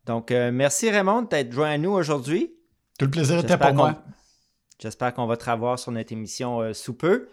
Donc, 0.10 0.32
euh, 0.32 0.50
merci 0.52 0.90
Raymond 0.90 1.22
d'être 1.22 1.52
joint 1.52 1.70
à 1.70 1.78
nous 1.78 1.92
aujourd'hui. 1.92 2.52
Tout 2.98 3.06
le 3.06 3.12
plaisir 3.12 3.38
était 3.38 3.60
pour 3.60 3.76
moi. 3.76 4.02
J'espère 4.80 5.14
qu'on 5.14 5.28
va 5.28 5.38
te 5.38 5.48
revoir 5.48 5.78
sur 5.78 5.92
notre 5.92 6.12
émission 6.12 6.62
euh, 6.62 6.74
sous 6.74 6.96
peu. 6.96 7.28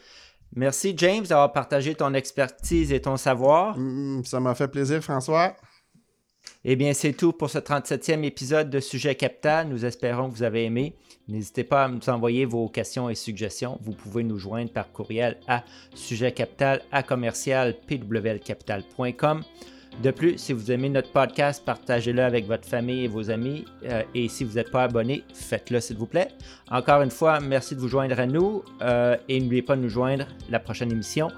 Merci 0.55 0.93
James 0.99 1.25
d'avoir 1.25 1.55
partagé 1.55 1.95
ton 1.95 2.13
expertise 2.13 2.93
et 2.93 3.01
ton 3.01 3.17
savoir. 3.17 3.79
Mm, 3.79 4.27
ça 4.27 4.41
m'a 4.41 4.55
fait 4.55 4.69
plaisir 4.69 5.03
François. 5.03 5.57
Eh 6.67 6.77
bien, 6.77 6.93
c'est 6.93 7.15
tout 7.15 7.33
pour 7.33 7.49
ce 7.49 7.57
37e 7.57 8.23
épisode 8.25 8.69
de 8.69 8.79
Sujet 8.79 9.15
Capital. 9.15 9.69
Nous 9.69 9.87
espérons 9.87 10.29
que 10.29 10.35
vous 10.35 10.43
avez 10.43 10.67
aimé. 10.67 10.97
N'hésitez 11.29 11.65
pas 11.65 11.85
à 11.85 11.89
nous 11.89 12.07
envoyer 12.11 12.45
vos 12.45 12.69
questions 12.69 13.09
et 13.09 13.15
suggestions. 13.15 13.79
Vous 13.81 13.93
pouvez 13.93 14.23
nous 14.23 14.39
joindre 14.39 14.71
par 14.71 14.93
courriel 14.93 15.39
à 15.49 15.65
sujetcapital 15.95 16.83
à 16.93 17.03
commercial 17.03 17.75
pwlcapital.com. 17.89 19.45
De 20.03 20.11
plus, 20.11 20.37
si 20.37 20.53
vous 20.53 20.71
aimez 20.71 20.91
notre 20.91 21.11
podcast, 21.11 21.63
partagez-le 21.65 22.23
avec 22.23 22.47
votre 22.47 22.69
famille 22.69 23.05
et 23.05 23.09
vos 23.09 23.31
amis. 23.31 23.65
Euh, 23.85 24.03
et 24.15 24.29
si 24.29 24.45
vous 24.45 24.55
n'êtes 24.55 24.71
pas 24.71 24.85
abonné, 24.85 25.25
faites-le 25.33 25.81
s'il 25.81 25.97
vous 25.97 26.07
plaît. 26.07 26.29
Encore 26.71 27.01
une 27.01 27.11
fois, 27.11 27.41
merci 27.41 27.75
de 27.75 27.81
vous 27.81 27.89
joindre 27.89 28.21
à 28.21 28.27
nous 28.27 28.63
euh, 28.83 29.17
et 29.29 29.41
n'oubliez 29.41 29.63
pas 29.63 29.75
de 29.75 29.81
nous 29.81 29.89
joindre 29.89 30.27
la 30.51 30.61
prochaine 30.61 30.93
émission. 30.93 31.29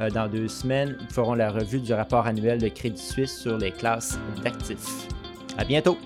Euh, 0.00 0.10
dans 0.10 0.28
deux 0.28 0.48
semaines, 0.48 0.96
nous 1.00 1.10
ferons 1.10 1.34
la 1.34 1.50
revue 1.50 1.80
du 1.80 1.92
rapport 1.92 2.26
annuel 2.26 2.58
de 2.58 2.68
Crédit 2.68 3.02
Suisse 3.02 3.38
sur 3.38 3.58
les 3.58 3.70
classes 3.70 4.18
d'actifs. 4.42 5.08
À 5.58 5.64
bientôt! 5.64 5.98